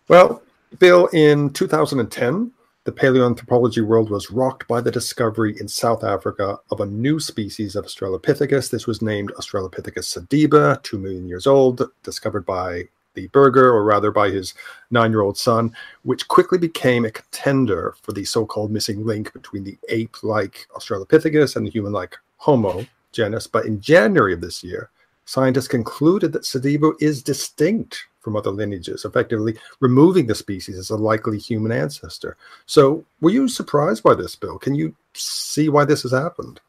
Well, 0.08 0.44
Bill, 0.78 1.06
in 1.14 1.52
2010, 1.52 2.52
the 2.84 2.92
paleoanthropology 2.92 3.82
world 3.86 4.10
was 4.10 4.30
rocked 4.30 4.68
by 4.68 4.82
the 4.82 4.92
discovery 4.92 5.56
in 5.60 5.70
South 5.70 6.04
Africa 6.04 6.58
of 6.70 6.82
a 6.82 6.86
new 6.86 7.18
species 7.18 7.78
of 7.78 7.86
Australopithecus. 7.86 8.70
This 8.70 8.88
was 8.88 9.02
named 9.02 9.32
Australopithecus 9.38 10.18
sediba, 10.18 10.84
two 10.84 10.98
million 11.00 11.28
years 11.30 11.48
old, 11.48 11.82
discovered 12.04 12.46
by 12.46 12.90
the 13.14 13.28
Berger, 13.28 13.70
or 13.70 13.84
rather 13.84 14.12
by 14.12 14.30
his 14.30 14.54
nine 14.90 15.12
year 15.12 15.22
old 15.22 15.38
son, 15.38 15.76
which 16.04 16.28
quickly 16.28 16.58
became 16.58 17.06
a 17.06 17.12
contender 17.12 17.96
for 18.02 18.12
the 18.12 18.26
so 18.26 18.46
called 18.46 18.72
missing 18.72 19.06
link 19.06 19.34
between 19.34 19.64
the 19.64 19.78
ape 19.90 20.24
like 20.24 20.68
Australopithecus 20.76 21.56
and 21.56 21.66
the 21.66 21.72
human 21.72 21.92
like 21.92 22.18
Homo 22.38 22.86
genus. 23.12 23.48
But 23.48 23.66
in 23.66 23.82
January 23.82 24.34
of 24.34 24.42
this 24.42 24.64
year, 24.64 24.90
scientists 25.26 25.68
concluded 25.68 26.32
that 26.34 26.44
Sediba 26.44 26.94
is 27.00 27.24
distinct 27.24 28.06
from 28.20 28.36
other 28.36 28.52
lineages, 28.52 29.04
effectively 29.04 29.58
removing 29.80 30.28
the 30.28 30.36
species 30.36 30.78
as 30.78 30.92
a 30.92 30.96
likely 30.96 31.40
human 31.40 31.72
ancestor. 31.72 32.38
So, 32.68 33.04
were 33.20 33.32
you 33.32 33.48
surprised 33.48 34.04
by 34.04 34.14
this, 34.14 34.36
Bill? 34.36 34.60
Can 34.60 34.76
you 34.76 34.96
see 35.14 35.70
why 35.70 35.86
this 35.86 36.04
has 36.04 36.12
happened? 36.12 36.60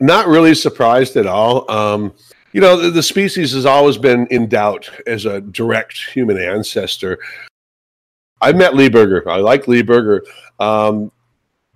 Not 0.00 0.26
really 0.26 0.54
surprised 0.54 1.16
at 1.16 1.26
all. 1.26 1.70
Um, 1.70 2.12
you 2.58 2.62
know, 2.62 2.76
the, 2.76 2.90
the 2.90 3.04
species 3.04 3.52
has 3.52 3.64
always 3.64 3.98
been 3.98 4.26
in 4.32 4.48
doubt 4.48 4.90
as 5.06 5.26
a 5.26 5.40
direct 5.40 5.96
human 6.12 6.36
ancestor. 6.36 7.20
I 8.40 8.50
met 8.50 8.74
Lee 8.74 8.88
Berger. 8.88 9.28
I 9.28 9.36
like 9.36 9.68
Lee 9.68 9.82
Berger. 9.82 10.24
Um, 10.58 11.12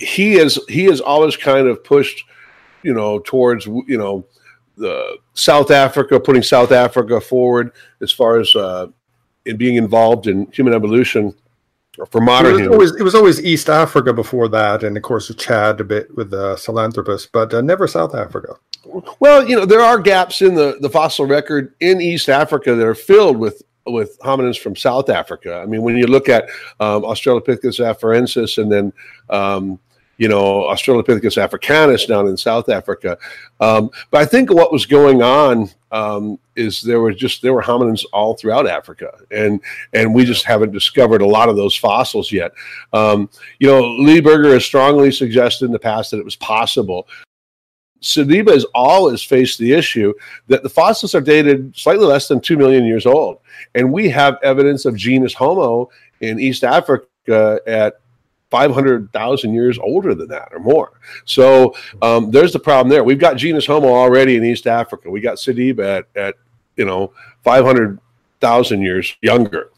he 0.00 0.32
is 0.32 0.58
he 0.68 0.86
has 0.86 1.00
always 1.00 1.36
kind 1.36 1.68
of 1.68 1.84
pushed, 1.84 2.24
you 2.82 2.92
know, 2.92 3.20
towards 3.20 3.64
you 3.66 3.96
know 3.96 4.26
the 4.76 5.18
South 5.34 5.70
Africa, 5.70 6.18
putting 6.18 6.42
South 6.42 6.72
Africa 6.72 7.20
forward 7.20 7.70
as 8.00 8.10
far 8.10 8.40
as 8.40 8.52
uh, 8.56 8.88
in 9.46 9.56
being 9.56 9.76
involved 9.76 10.26
in 10.26 10.50
human 10.50 10.74
evolution 10.74 11.32
for 12.10 12.20
It 12.20 12.24
modern 12.24 12.54
was, 12.54 12.66
always, 12.66 12.96
it 12.96 13.02
was 13.04 13.14
always 13.14 13.40
East 13.44 13.68
Africa 13.68 14.12
before 14.12 14.48
that, 14.48 14.82
and 14.82 14.96
of 14.96 15.04
course 15.04 15.32
Chad 15.36 15.80
a 15.80 15.84
bit 15.84 16.12
with 16.16 16.30
the 16.30 16.56
Sahelanthropus, 16.56 17.28
but 17.32 17.54
uh, 17.54 17.60
never 17.60 17.86
South 17.86 18.16
Africa. 18.16 18.56
Well, 19.20 19.48
you 19.48 19.56
know, 19.56 19.64
there 19.64 19.80
are 19.80 19.98
gaps 19.98 20.42
in 20.42 20.54
the, 20.54 20.78
the 20.80 20.90
fossil 20.90 21.26
record 21.26 21.74
in 21.80 22.00
East 22.00 22.28
Africa 22.28 22.74
that 22.74 22.86
are 22.86 22.94
filled 22.94 23.36
with 23.36 23.62
with 23.86 24.18
hominins 24.20 24.58
from 24.58 24.76
South 24.76 25.08
Africa. 25.08 25.56
I 25.56 25.66
mean, 25.66 25.82
when 25.82 25.96
you 25.96 26.06
look 26.06 26.28
at 26.28 26.44
um, 26.78 27.02
Australopithecus 27.02 27.80
afarensis 27.80 28.62
and 28.62 28.70
then 28.70 28.92
um, 29.28 29.78
you 30.18 30.28
know 30.28 30.62
Australopithecus 30.62 31.36
africanus 31.36 32.06
down 32.06 32.28
in 32.28 32.36
South 32.36 32.68
Africa, 32.68 33.18
um, 33.60 33.90
but 34.10 34.20
I 34.20 34.26
think 34.26 34.52
what 34.52 34.72
was 34.72 34.86
going 34.86 35.22
on 35.22 35.68
um, 35.90 36.38
is 36.56 36.80
there 36.80 37.00
were 37.00 37.12
just 37.12 37.42
there 37.42 37.54
were 37.54 37.62
hominins 37.62 38.04
all 38.12 38.34
throughout 38.34 38.68
Africa, 38.68 39.12
and 39.30 39.60
and 39.92 40.14
we 40.14 40.24
just 40.24 40.44
haven't 40.44 40.72
discovered 40.72 41.22
a 41.22 41.26
lot 41.26 41.48
of 41.48 41.56
those 41.56 41.76
fossils 41.76 42.30
yet. 42.30 42.52
Um, 42.92 43.30
you 43.58 43.68
know, 43.68 43.80
Lee 43.80 44.20
Berger 44.20 44.52
has 44.52 44.64
strongly 44.64 45.10
suggested 45.10 45.66
in 45.66 45.72
the 45.72 45.78
past 45.78 46.10
that 46.10 46.18
it 46.18 46.24
was 46.24 46.36
possible 46.36 47.08
Sediba 48.02 48.52
has 48.52 48.66
always 48.74 49.22
faced 49.22 49.58
the 49.58 49.72
issue 49.72 50.12
that 50.48 50.62
the 50.62 50.68
fossils 50.68 51.14
are 51.14 51.20
dated 51.20 51.74
slightly 51.76 52.04
less 52.04 52.28
than 52.28 52.40
2 52.40 52.56
million 52.56 52.84
years 52.84 53.06
old. 53.06 53.38
And 53.74 53.92
we 53.92 54.08
have 54.10 54.38
evidence 54.42 54.84
of 54.84 54.96
genus 54.96 55.32
Homo 55.32 55.88
in 56.20 56.40
East 56.40 56.64
Africa 56.64 57.60
at 57.66 58.00
500,000 58.50 59.54
years 59.54 59.78
older 59.78 60.14
than 60.14 60.28
that 60.28 60.48
or 60.52 60.58
more. 60.58 60.92
So 61.24 61.74
um, 62.02 62.30
there's 62.30 62.52
the 62.52 62.58
problem 62.58 62.90
there. 62.90 63.04
We've 63.04 63.18
got 63.18 63.36
genus 63.36 63.66
Homo 63.66 63.88
already 63.88 64.36
in 64.36 64.44
East 64.44 64.66
Africa. 64.66 65.08
We 65.08 65.20
got 65.20 65.38
Sediba 65.38 65.98
at, 66.00 66.16
at 66.16 66.34
you 66.76 66.84
know, 66.84 67.12
500,000 67.44 68.82
years 68.82 69.16
younger. 69.22 69.70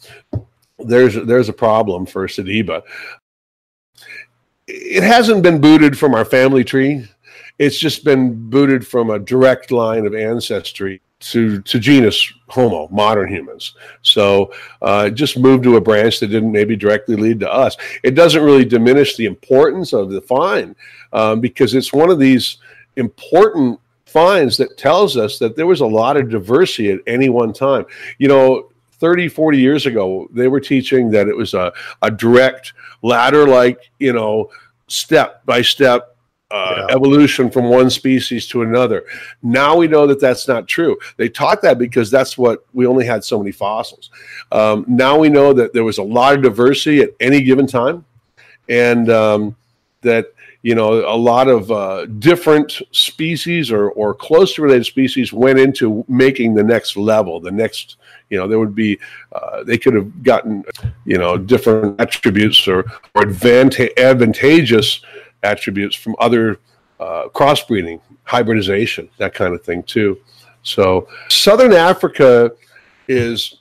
There's, 0.78 1.14
there's 1.14 1.48
a 1.48 1.52
problem 1.52 2.04
for 2.06 2.26
Sediba. 2.26 2.82
It 4.66 5.02
hasn't 5.02 5.42
been 5.42 5.60
booted 5.60 5.96
from 5.96 6.14
our 6.14 6.24
family 6.24 6.64
tree 6.64 7.06
it's 7.58 7.78
just 7.78 8.04
been 8.04 8.50
booted 8.50 8.86
from 8.86 9.10
a 9.10 9.18
direct 9.18 9.70
line 9.70 10.06
of 10.06 10.14
ancestry 10.14 11.00
to, 11.20 11.62
to 11.62 11.78
genus 11.78 12.32
Homo, 12.48 12.88
modern 12.88 13.28
humans. 13.28 13.74
So 14.02 14.52
uh, 14.82 15.10
just 15.10 15.38
moved 15.38 15.64
to 15.64 15.76
a 15.76 15.80
branch 15.80 16.20
that 16.20 16.28
didn't 16.28 16.52
maybe 16.52 16.76
directly 16.76 17.16
lead 17.16 17.40
to 17.40 17.52
us. 17.52 17.76
It 18.02 18.14
doesn't 18.14 18.42
really 18.42 18.64
diminish 18.64 19.16
the 19.16 19.26
importance 19.26 19.92
of 19.92 20.10
the 20.10 20.20
find 20.20 20.76
um, 21.12 21.40
because 21.40 21.74
it's 21.74 21.92
one 21.92 22.10
of 22.10 22.18
these 22.18 22.58
important 22.96 23.80
finds 24.04 24.56
that 24.58 24.76
tells 24.76 25.16
us 25.16 25.38
that 25.38 25.56
there 25.56 25.66
was 25.66 25.80
a 25.80 25.86
lot 25.86 26.16
of 26.16 26.30
diversity 26.30 26.90
at 26.90 27.00
any 27.06 27.28
one 27.28 27.52
time. 27.52 27.86
You 28.18 28.28
know, 28.28 28.70
30, 28.92 29.28
40 29.28 29.58
years 29.58 29.86
ago, 29.86 30.28
they 30.32 30.48
were 30.48 30.60
teaching 30.60 31.10
that 31.10 31.26
it 31.26 31.36
was 31.36 31.54
a, 31.54 31.72
a 32.02 32.10
direct 32.10 32.74
ladder 33.02 33.46
like, 33.46 33.90
you 33.98 34.12
know, 34.12 34.50
step 34.88 35.44
by 35.46 35.62
step 35.62 36.13
uh, 36.54 36.74
Yeah. 36.76 36.94
evolution 36.96 37.50
from 37.50 37.64
one 37.68 37.90
species 37.90 38.46
to 38.48 38.62
another. 38.62 39.04
Now 39.42 39.76
we 39.76 39.86
know 39.88 40.06
that 40.06 40.20
that's 40.20 40.46
not 40.46 40.68
true. 40.68 40.96
They 41.16 41.28
taught 41.28 41.60
that 41.62 41.78
because 41.78 42.10
that's 42.10 42.38
what 42.38 42.64
we 42.72 42.86
only 42.86 43.04
had 43.04 43.24
so 43.24 43.38
many 43.38 43.52
fossils. 43.52 44.10
Um, 44.52 44.84
now 44.86 45.18
we 45.18 45.28
know 45.28 45.52
that 45.52 45.72
there 45.72 45.84
was 45.84 45.98
a 45.98 46.02
lot 46.02 46.34
of 46.36 46.42
diversity 46.42 47.00
at 47.00 47.10
any 47.20 47.42
given 47.42 47.66
time, 47.66 48.04
and 48.68 49.10
um, 49.10 49.56
that 50.02 50.26
you 50.62 50.74
know 50.74 50.90
a 51.16 51.18
lot 51.32 51.48
of 51.48 51.70
uh, 51.70 52.06
different 52.30 52.80
species 52.92 53.72
or 53.72 53.90
or 53.90 54.14
closely 54.14 54.62
related 54.64 54.86
species 54.86 55.32
went 55.32 55.58
into 55.58 56.04
making 56.08 56.54
the 56.54 56.64
next 56.64 56.96
level, 56.96 57.40
the 57.40 57.50
next. 57.50 57.96
You 58.30 58.38
know, 58.38 58.48
there 58.48 58.58
would 58.58 58.74
be, 58.74 58.98
uh, 59.32 59.62
they 59.64 59.76
could 59.76 59.94
have 59.94 60.22
gotten, 60.22 60.64
you 61.04 61.18
know, 61.18 61.36
different 61.36 62.00
attributes 62.00 62.66
or, 62.66 62.80
or 63.14 63.22
advanta- 63.22 63.96
advantageous 63.98 65.02
attributes 65.44 65.94
from 65.94 66.16
other 66.18 66.58
uh, 67.00 67.28
crossbreeding, 67.28 68.00
hybridization, 68.24 69.08
that 69.18 69.34
kind 69.34 69.54
of 69.54 69.62
thing 69.62 69.82
too. 69.84 70.18
So 70.62 71.08
Southern 71.28 71.72
Africa 71.72 72.52
is 73.06 73.56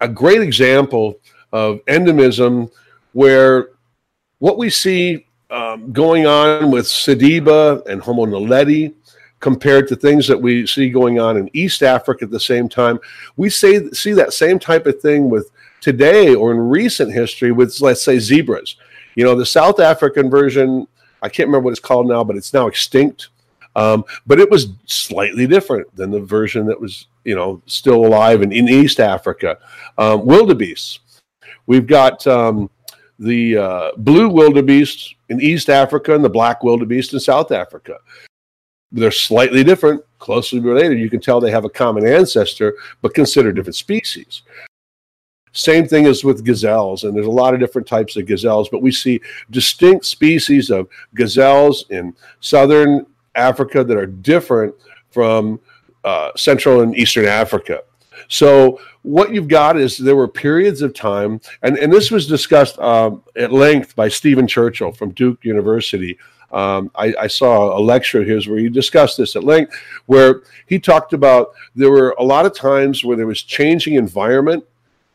a 0.00 0.08
great 0.08 0.40
example 0.40 1.18
of 1.52 1.84
endemism 1.84 2.70
where 3.12 3.68
what 4.38 4.58
we 4.58 4.70
see 4.70 5.26
um, 5.50 5.92
going 5.92 6.26
on 6.26 6.70
with 6.70 6.86
Sediba 6.86 7.86
and 7.86 8.00
Homo 8.00 8.26
naledi 8.26 8.92
compared 9.40 9.86
to 9.88 9.94
things 9.94 10.26
that 10.26 10.40
we 10.40 10.66
see 10.66 10.88
going 10.88 11.20
on 11.20 11.36
in 11.36 11.50
East 11.52 11.82
Africa 11.82 12.24
at 12.24 12.30
the 12.30 12.40
same 12.40 12.68
time. 12.68 12.98
We 13.36 13.50
say, 13.50 13.88
see 13.90 14.12
that 14.14 14.32
same 14.32 14.58
type 14.58 14.86
of 14.86 15.00
thing 15.00 15.28
with 15.28 15.50
today 15.80 16.34
or 16.34 16.50
in 16.50 16.58
recent 16.58 17.12
history 17.12 17.52
with, 17.52 17.78
let's 17.80 18.02
say, 18.02 18.18
zebras. 18.18 18.76
You 19.14 19.24
know, 19.24 19.34
the 19.34 19.46
South 19.46 19.80
African 19.80 20.30
version, 20.30 20.86
I 21.22 21.28
can't 21.28 21.48
remember 21.48 21.66
what 21.66 21.72
it's 21.72 21.80
called 21.80 22.08
now, 22.08 22.24
but 22.24 22.36
it's 22.36 22.52
now 22.52 22.66
extinct. 22.66 23.28
Um, 23.76 24.04
but 24.26 24.38
it 24.38 24.50
was 24.50 24.68
slightly 24.86 25.46
different 25.46 25.94
than 25.96 26.10
the 26.10 26.20
version 26.20 26.66
that 26.66 26.80
was, 26.80 27.06
you 27.24 27.34
know, 27.34 27.60
still 27.66 28.06
alive 28.06 28.42
in, 28.42 28.52
in 28.52 28.68
East 28.68 29.00
Africa. 29.00 29.58
Um, 29.98 30.24
wildebeest. 30.24 31.00
We've 31.66 31.86
got 31.86 32.24
um, 32.26 32.70
the 33.18 33.56
uh, 33.56 33.90
blue 33.96 34.28
wildebeest 34.28 35.16
in 35.28 35.40
East 35.40 35.70
Africa 35.70 36.14
and 36.14 36.24
the 36.24 36.28
black 36.28 36.62
wildebeest 36.62 37.14
in 37.14 37.20
South 37.20 37.50
Africa 37.50 37.98
they're 38.94 39.10
slightly 39.10 39.64
different, 39.64 40.02
closely 40.20 40.60
related. 40.60 41.00
You 41.00 41.10
can 41.10 41.20
tell 41.20 41.40
they 41.40 41.50
have 41.50 41.64
a 41.64 41.70
common 41.70 42.06
ancestor, 42.06 42.76
but 43.02 43.12
consider 43.12 43.52
different 43.52 43.74
species. 43.74 44.42
Same 45.54 45.86
thing 45.86 46.06
as 46.06 46.24
with 46.24 46.44
gazelles, 46.44 47.04
and 47.04 47.16
there's 47.16 47.26
a 47.26 47.30
lot 47.30 47.54
of 47.54 47.60
different 47.60 47.86
types 47.86 48.16
of 48.16 48.26
gazelles, 48.26 48.68
but 48.68 48.82
we 48.82 48.92
see 48.92 49.20
distinct 49.50 50.04
species 50.04 50.70
of 50.70 50.88
gazelles 51.14 51.86
in 51.90 52.14
southern 52.40 53.06
Africa 53.34 53.84
that 53.84 53.96
are 53.96 54.06
different 54.06 54.74
from 55.10 55.60
uh, 56.04 56.30
Central 56.36 56.80
and 56.80 56.96
Eastern 56.96 57.24
Africa. 57.24 57.82
So 58.28 58.80
what 59.02 59.32
you've 59.32 59.48
got 59.48 59.76
is 59.76 59.96
there 59.96 60.16
were 60.16 60.28
periods 60.28 60.82
of 60.82 60.92
time, 60.92 61.40
and, 61.62 61.78
and 61.78 61.92
this 61.92 62.10
was 62.10 62.26
discussed 62.26 62.78
um, 62.78 63.22
at 63.36 63.52
length 63.52 63.94
by 63.94 64.08
Steven 64.08 64.46
Churchill 64.46 64.92
from 64.92 65.12
Duke 65.12 65.44
University 65.44 66.18
um, 66.54 66.90
I, 66.94 67.12
I, 67.18 67.26
saw 67.26 67.76
a 67.76 67.80
lecture 67.80 68.20
of 68.20 68.28
his 68.28 68.46
where 68.46 68.58
he 68.58 68.68
discussed 68.68 69.16
this 69.16 69.34
at 69.34 69.42
length, 69.42 69.74
where 70.06 70.42
he 70.66 70.78
talked 70.78 71.12
about 71.12 71.48
there 71.74 71.90
were 71.90 72.14
a 72.16 72.22
lot 72.22 72.46
of 72.46 72.54
times 72.54 73.04
where 73.04 73.16
there 73.16 73.26
was 73.26 73.42
changing 73.42 73.94
environment 73.94 74.64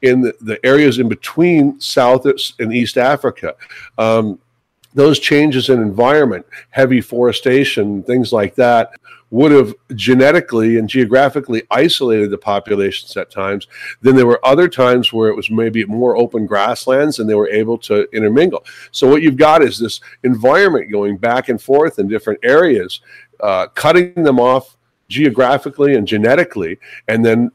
in 0.01 0.21
the, 0.21 0.33
the 0.41 0.63
areas 0.65 0.99
in 0.99 1.09
between 1.09 1.79
South 1.79 2.25
and 2.25 2.73
East 2.73 2.97
Africa. 2.97 3.55
Um, 3.97 4.39
those 4.93 5.19
changes 5.19 5.69
in 5.69 5.81
environment, 5.81 6.45
heavy 6.71 7.01
forestation, 7.01 8.01
things 8.03 8.33
like 8.33 8.55
that, 8.55 8.93
would 9.31 9.51
have 9.51 9.75
genetically 9.93 10.77
and 10.77 10.89
geographically 10.89 11.61
isolated 11.69 12.31
the 12.31 12.37
populations 12.37 13.15
at 13.15 13.29
times. 13.29 13.67
Then 14.01 14.15
there 14.15 14.25
were 14.25 14.43
other 14.43 14.67
times 14.67 15.13
where 15.13 15.29
it 15.29 15.35
was 15.35 15.51
maybe 15.51 15.85
more 15.85 16.17
open 16.17 16.47
grasslands 16.47 17.19
and 17.19 17.29
they 17.29 17.35
were 17.35 17.49
able 17.49 17.77
to 17.79 18.07
intermingle. 18.11 18.65
So 18.91 19.07
what 19.07 19.21
you've 19.21 19.37
got 19.37 19.61
is 19.61 19.77
this 19.77 20.01
environment 20.23 20.91
going 20.91 21.17
back 21.17 21.49
and 21.49 21.61
forth 21.61 21.99
in 21.99 22.07
different 22.07 22.39
areas, 22.41 23.01
uh, 23.41 23.67
cutting 23.67 24.23
them 24.23 24.39
off 24.39 24.75
geographically 25.07 25.95
and 25.95 26.07
genetically, 26.07 26.79
and 27.07 27.23
then 27.23 27.51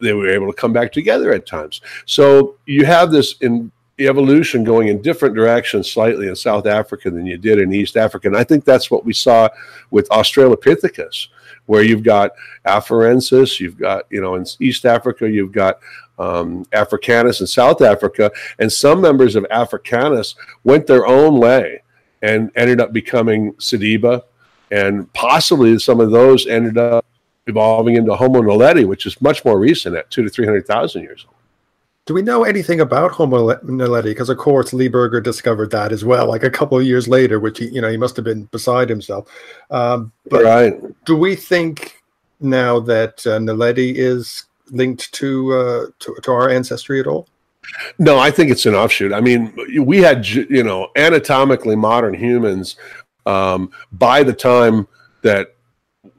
they 0.00 0.12
were 0.12 0.28
able 0.28 0.46
to 0.46 0.52
come 0.52 0.72
back 0.72 0.92
together 0.92 1.32
at 1.32 1.46
times. 1.46 1.80
So 2.06 2.56
you 2.66 2.84
have 2.84 3.10
this 3.10 3.36
in 3.40 3.70
evolution 3.98 4.62
going 4.62 4.88
in 4.88 5.02
different 5.02 5.34
directions 5.34 5.90
slightly 5.90 6.28
in 6.28 6.36
South 6.36 6.66
Africa 6.66 7.10
than 7.10 7.26
you 7.26 7.36
did 7.36 7.58
in 7.58 7.72
East 7.72 7.96
Africa. 7.96 8.28
And 8.28 8.36
I 8.36 8.44
think 8.44 8.64
that's 8.64 8.90
what 8.90 9.04
we 9.04 9.12
saw 9.12 9.48
with 9.90 10.08
Australopithecus, 10.10 11.28
where 11.66 11.82
you've 11.82 12.04
got 12.04 12.32
Afarensis, 12.64 13.58
you've 13.58 13.78
got, 13.78 14.04
you 14.10 14.20
know, 14.20 14.36
in 14.36 14.46
East 14.60 14.86
Africa, 14.86 15.28
you've 15.28 15.52
got 15.52 15.80
um, 16.18 16.64
Africanus 16.72 17.40
in 17.40 17.46
South 17.46 17.82
Africa, 17.82 18.30
and 18.58 18.72
some 18.72 19.00
members 19.00 19.36
of 19.36 19.46
Africanus 19.50 20.34
went 20.64 20.86
their 20.86 21.06
own 21.06 21.38
way 21.38 21.82
and 22.22 22.50
ended 22.56 22.80
up 22.80 22.92
becoming 22.92 23.52
Sediba, 23.54 24.22
and 24.70 25.12
possibly 25.12 25.78
some 25.78 26.00
of 26.00 26.10
those 26.10 26.46
ended 26.46 26.78
up 26.78 27.04
evolving 27.48 27.96
into 27.96 28.14
Homo 28.14 28.42
naledi, 28.42 28.86
which 28.86 29.06
is 29.06 29.20
much 29.20 29.44
more 29.44 29.58
recent 29.58 29.96
at 29.96 30.10
two 30.10 30.22
to 30.22 30.28
300,000 30.28 31.02
years 31.02 31.24
old. 31.26 31.34
Do 32.06 32.14
we 32.14 32.22
know 32.22 32.44
anything 32.44 32.80
about 32.80 33.10
Homo 33.12 33.54
naledi? 33.56 34.04
Because 34.04 34.30
of 34.30 34.38
course 34.38 34.72
Lee 34.72 34.88
Berger 34.88 35.20
discovered 35.20 35.70
that 35.72 35.92
as 35.92 36.04
well, 36.04 36.26
like 36.26 36.42
a 36.42 36.50
couple 36.50 36.78
of 36.78 36.84
years 36.84 37.06
later, 37.08 37.38
which 37.38 37.58
he, 37.58 37.68
you 37.68 37.80
know, 37.80 37.90
he 37.90 37.96
must 37.96 38.16
have 38.16 38.24
been 38.24 38.44
beside 38.44 38.88
himself. 38.88 39.28
Um, 39.70 40.12
but 40.30 40.44
right. 40.44 41.04
do 41.04 41.16
we 41.16 41.34
think 41.34 42.02
now 42.40 42.80
that 42.80 43.26
uh, 43.26 43.38
Naledi 43.38 43.94
is 43.96 44.44
linked 44.70 45.12
to, 45.12 45.52
uh, 45.52 45.86
to 45.98 46.16
to 46.22 46.32
our 46.32 46.48
ancestry 46.48 47.00
at 47.00 47.06
all? 47.06 47.28
No, 47.98 48.18
I 48.18 48.30
think 48.30 48.50
it's 48.50 48.64
an 48.64 48.74
offshoot. 48.74 49.12
I 49.12 49.20
mean, 49.20 49.54
we 49.84 49.98
had 49.98 50.26
you 50.26 50.62
know 50.62 50.88
anatomically 50.96 51.76
modern 51.76 52.14
humans 52.14 52.76
um, 53.26 53.70
by 53.92 54.22
the 54.22 54.32
time 54.32 54.88
that 55.22 55.54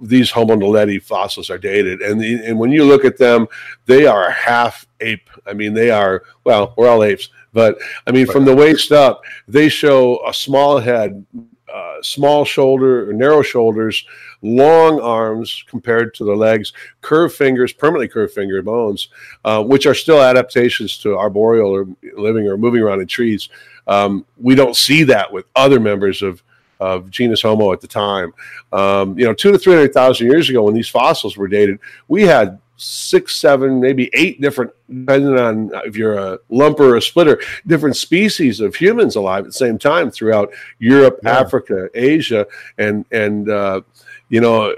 these 0.01 0.31
Homo 0.31 0.55
naledi 0.55 1.01
fossils 1.01 1.49
are 1.49 1.57
dated, 1.57 2.01
and 2.01 2.19
the, 2.19 2.43
and 2.45 2.59
when 2.59 2.71
you 2.71 2.83
look 2.85 3.05
at 3.05 3.17
them, 3.17 3.47
they 3.85 4.05
are 4.05 4.29
half 4.29 4.85
ape. 4.99 5.29
I 5.45 5.53
mean, 5.53 5.73
they 5.73 5.89
are 5.89 6.23
well, 6.43 6.73
we're 6.77 6.89
all 6.89 7.03
apes, 7.03 7.29
but 7.53 7.77
I 8.07 8.11
mean, 8.11 8.27
from 8.27 8.45
the 8.45 8.55
waist 8.55 8.91
up, 8.91 9.21
they 9.47 9.69
show 9.69 10.25
a 10.27 10.33
small 10.33 10.79
head, 10.79 11.25
uh, 11.73 12.01
small 12.01 12.45
shoulder, 12.45 13.11
narrow 13.13 13.41
shoulders, 13.41 14.05
long 14.41 14.99
arms 14.99 15.63
compared 15.67 16.13
to 16.15 16.23
the 16.23 16.35
legs, 16.35 16.73
curved 17.01 17.35
fingers, 17.35 17.73
permanently 17.73 18.07
curved 18.07 18.33
finger 18.33 18.61
bones, 18.61 19.09
uh, 19.45 19.63
which 19.63 19.85
are 19.85 19.95
still 19.95 20.21
adaptations 20.21 20.97
to 20.99 21.17
arboreal 21.17 21.69
or 21.69 21.87
living 22.17 22.47
or 22.47 22.57
moving 22.57 22.81
around 22.81 23.01
in 23.01 23.07
trees. 23.07 23.49
Um, 23.87 24.25
we 24.37 24.55
don't 24.55 24.75
see 24.75 25.03
that 25.03 25.31
with 25.31 25.45
other 25.55 25.79
members 25.79 26.21
of 26.21 26.43
of 26.79 27.09
genus 27.09 27.41
Homo 27.41 27.71
at 27.73 27.81
the 27.81 27.87
time. 27.87 28.33
Um, 28.71 29.17
you 29.17 29.25
know, 29.25 29.33
two 29.33 29.51
to 29.51 29.57
three 29.57 29.73
hundred 29.73 29.93
thousand 29.93 30.27
years 30.27 30.49
ago, 30.49 30.63
when 30.63 30.73
these 30.73 30.89
fossils 30.89 31.37
were 31.37 31.47
dated, 31.47 31.79
we 32.07 32.23
had 32.23 32.59
six, 32.77 33.35
seven, 33.35 33.79
maybe 33.79 34.09
eight 34.13 34.39
different, 34.39 34.71
depending 34.87 35.37
on 35.37 35.71
if 35.85 35.95
you're 35.95 36.17
a 36.17 36.39
lumper 36.49 36.79
or 36.79 36.95
a 36.95 37.01
splitter, 37.01 37.41
different 37.67 37.95
species 37.95 38.59
of 38.59 38.75
humans 38.75 39.15
alive 39.15 39.39
at 39.39 39.47
the 39.47 39.53
same 39.53 39.77
time 39.77 40.09
throughout 40.09 40.51
Europe, 40.79 41.19
yeah. 41.23 41.39
Africa, 41.39 41.89
Asia, 41.93 42.47
and 42.77 43.05
and 43.11 43.49
uh, 43.49 43.81
you 44.29 44.41
know, 44.41 44.73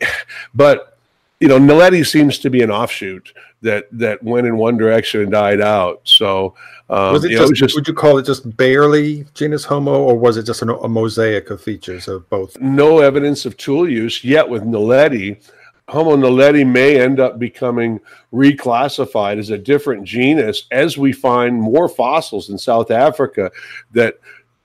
but 0.54 0.98
you 1.40 1.48
know, 1.48 1.58
Naledi 1.58 2.06
seems 2.06 2.38
to 2.40 2.50
be 2.50 2.62
an 2.62 2.70
offshoot 2.70 3.32
that 3.62 3.86
that 3.92 4.22
went 4.22 4.46
in 4.46 4.56
one 4.56 4.76
direction 4.76 5.20
and 5.22 5.30
died 5.30 5.60
out. 5.60 6.00
So 6.04 6.54
um, 6.88 7.12
was, 7.12 7.24
it 7.24 7.30
just, 7.30 7.42
know, 7.42 7.48
it 7.48 7.54
just, 7.54 7.74
would 7.74 7.86
you 7.86 7.94
call 7.94 8.18
it 8.18 8.26
just 8.26 8.56
barely 8.56 9.26
genus 9.34 9.64
Homo, 9.64 10.02
or 10.02 10.18
was 10.18 10.36
it 10.36 10.44
just 10.44 10.62
a, 10.62 10.76
a 10.78 10.88
mosaic 10.88 11.50
of 11.50 11.62
features 11.62 12.08
of 12.08 12.28
both? 12.30 12.58
No 12.60 13.00
evidence 13.00 13.44
of 13.44 13.56
tool 13.56 13.88
use 13.88 14.24
yet 14.24 14.48
with 14.48 14.62
Naledi. 14.62 15.42
Homo 15.88 16.16
naledi 16.16 16.64
may 16.64 17.00
end 17.00 17.18
up 17.18 17.40
becoming 17.40 18.00
reclassified 18.32 19.38
as 19.38 19.50
a 19.50 19.58
different 19.58 20.04
genus 20.04 20.68
as 20.70 20.96
we 20.96 21.12
find 21.12 21.60
more 21.60 21.88
fossils 21.88 22.48
in 22.48 22.56
South 22.56 22.92
Africa 22.92 23.50
that 23.90 24.14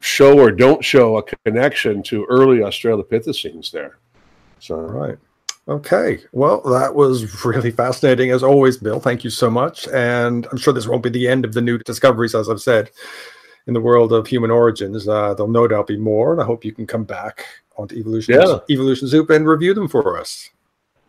show 0.02 0.38
or 0.38 0.52
don't 0.52 0.86
show 0.86 1.18
a 1.18 1.24
connection 1.44 2.04
to 2.04 2.26
early 2.26 2.60
Australopithecines 2.60 3.72
there. 3.72 3.98
So, 4.60 4.76
right. 4.76 5.18
Okay. 5.68 6.20
Well, 6.32 6.62
that 6.62 6.94
was 6.94 7.44
really 7.46 7.72
fascinating 7.72 8.30
as 8.32 8.44
always, 8.44 8.78
Bill. 8.78 9.00
Thank 9.00 9.24
you 9.24 9.30
so 9.30 9.50
much. 9.50 9.88
And 9.88 10.48
I'm 10.52 10.58
sure 10.58 10.74
this 10.74 10.88
won't 10.88 11.04
be 11.04 11.10
the 11.10 11.28
end 11.28 11.44
of 11.44 11.54
the 11.54 11.62
new 11.62 11.80
discoveries, 11.80 12.36
as 12.36 12.50
I've 12.50 12.62
said, 12.62 12.92
in 13.66 13.74
the 13.74 13.82
world 13.82 14.14
of 14.14 14.28
human 14.28 14.52
origins. 14.52 15.08
Uh, 15.08 15.34
there'll 15.34 15.52
no 15.52 15.68
doubt 15.68 15.88
be 15.88 15.98
more. 15.98 16.34
And 16.34 16.42
I 16.42 16.46
hope 16.46 16.64
you 16.64 16.72
can 16.72 16.86
come 16.86 17.04
back 17.04 17.46
onto 17.78 17.96
Evolution, 17.96 18.36
yeah. 18.36 18.60
Evolution 18.70 19.08
Soup 19.08 19.30
and 19.32 19.48
review 19.48 19.74
them 19.74 19.88
for 19.88 20.20
us. 20.20 20.50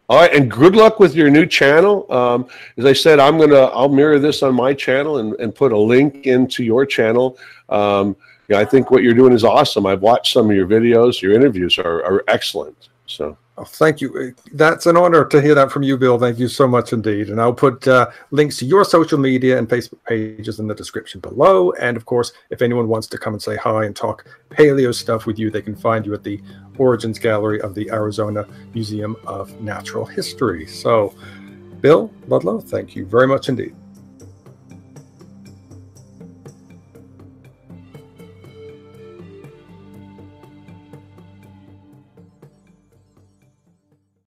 All 0.09 0.21
right, 0.21 0.33
and 0.33 0.49
good 0.49 0.77
luck 0.77 1.01
with 1.01 1.17
your 1.17 1.31
new 1.31 1.47
channel. 1.47 2.11
Um, 2.13 2.47
as 2.77 2.85
I 2.85 2.93
said, 2.93 3.19
I'm 3.19 3.39
gonna 3.39 3.65
I'll 3.65 3.89
mirror 3.89 4.21
this 4.21 4.41
on 4.45 4.55
my 4.55 4.73
channel 4.73 5.19
and, 5.19 5.35
and 5.41 5.53
put 5.53 5.73
a 5.73 5.79
link 5.79 6.29
into 6.29 6.63
your 6.63 6.87
channel. 6.87 7.37
Um, 7.71 8.15
yeah, 8.49 8.61
I 8.61 8.65
think 8.65 8.93
what 8.93 9.03
you're 9.03 9.15
doing 9.15 9.33
is 9.33 9.43
awesome. 9.43 9.85
I've 9.85 10.03
watched 10.03 10.33
some 10.33 10.49
of 10.49 10.55
your 10.55 10.69
videos. 10.69 11.21
Your 11.21 11.33
interviews 11.33 11.77
are, 11.79 12.05
are 12.05 12.23
excellent. 12.29 12.89
So 13.07 13.37
Oh, 13.59 13.65
thank 13.65 14.03
you. 14.03 14.35
That's 14.53 14.85
an 14.85 14.99
honor 14.99 15.25
to 15.25 15.41
hear 15.41 15.55
that 15.55 15.73
from 15.73 15.83
you, 15.83 15.97
Bill. 15.97 16.19
Thank 16.19 16.39
you 16.39 16.47
so 16.47 16.69
much 16.69 16.93
indeed. 16.93 17.31
And 17.31 17.41
I'll 17.41 17.55
put 17.55 17.89
uh, 17.89 18.11
links 18.31 18.59
to 18.59 18.67
your 18.67 18.85
social 18.85 19.19
media 19.19 19.57
and 19.59 19.67
Facebook 19.67 20.05
pages 20.07 20.61
in 20.61 20.67
the 20.67 20.75
description 20.75 21.21
below. 21.21 21.73
And 21.73 21.97
of 21.97 22.05
course, 22.05 22.33
if 22.51 22.61
anyone 22.61 22.87
wants 22.87 23.07
to 23.09 23.19
come 23.19 23.33
and 23.33 23.43
say 23.43 23.57
hi 23.57 23.87
and 23.87 23.97
talk 23.97 24.27
paleo 24.51 24.95
stuff 24.95 25.25
with 25.25 25.39
you, 25.39 25.51
they 25.51 25.63
can 25.63 25.75
find 25.75 26.05
you 26.05 26.13
at 26.13 26.23
the 26.23 26.39
Origins 26.77 27.19
Gallery 27.19 27.59
of 27.63 27.75
the 27.75 27.89
Arizona 27.91 28.47
Museum 28.75 29.17
of 29.27 29.59
Natural 29.59 30.05
History. 30.05 30.67
So, 30.67 31.15
Bill 31.81 32.13
Ludlow, 32.27 32.61
thank 32.61 32.95
you 32.95 33.07
very 33.07 33.27
much 33.27 33.49
indeed. 33.49 33.75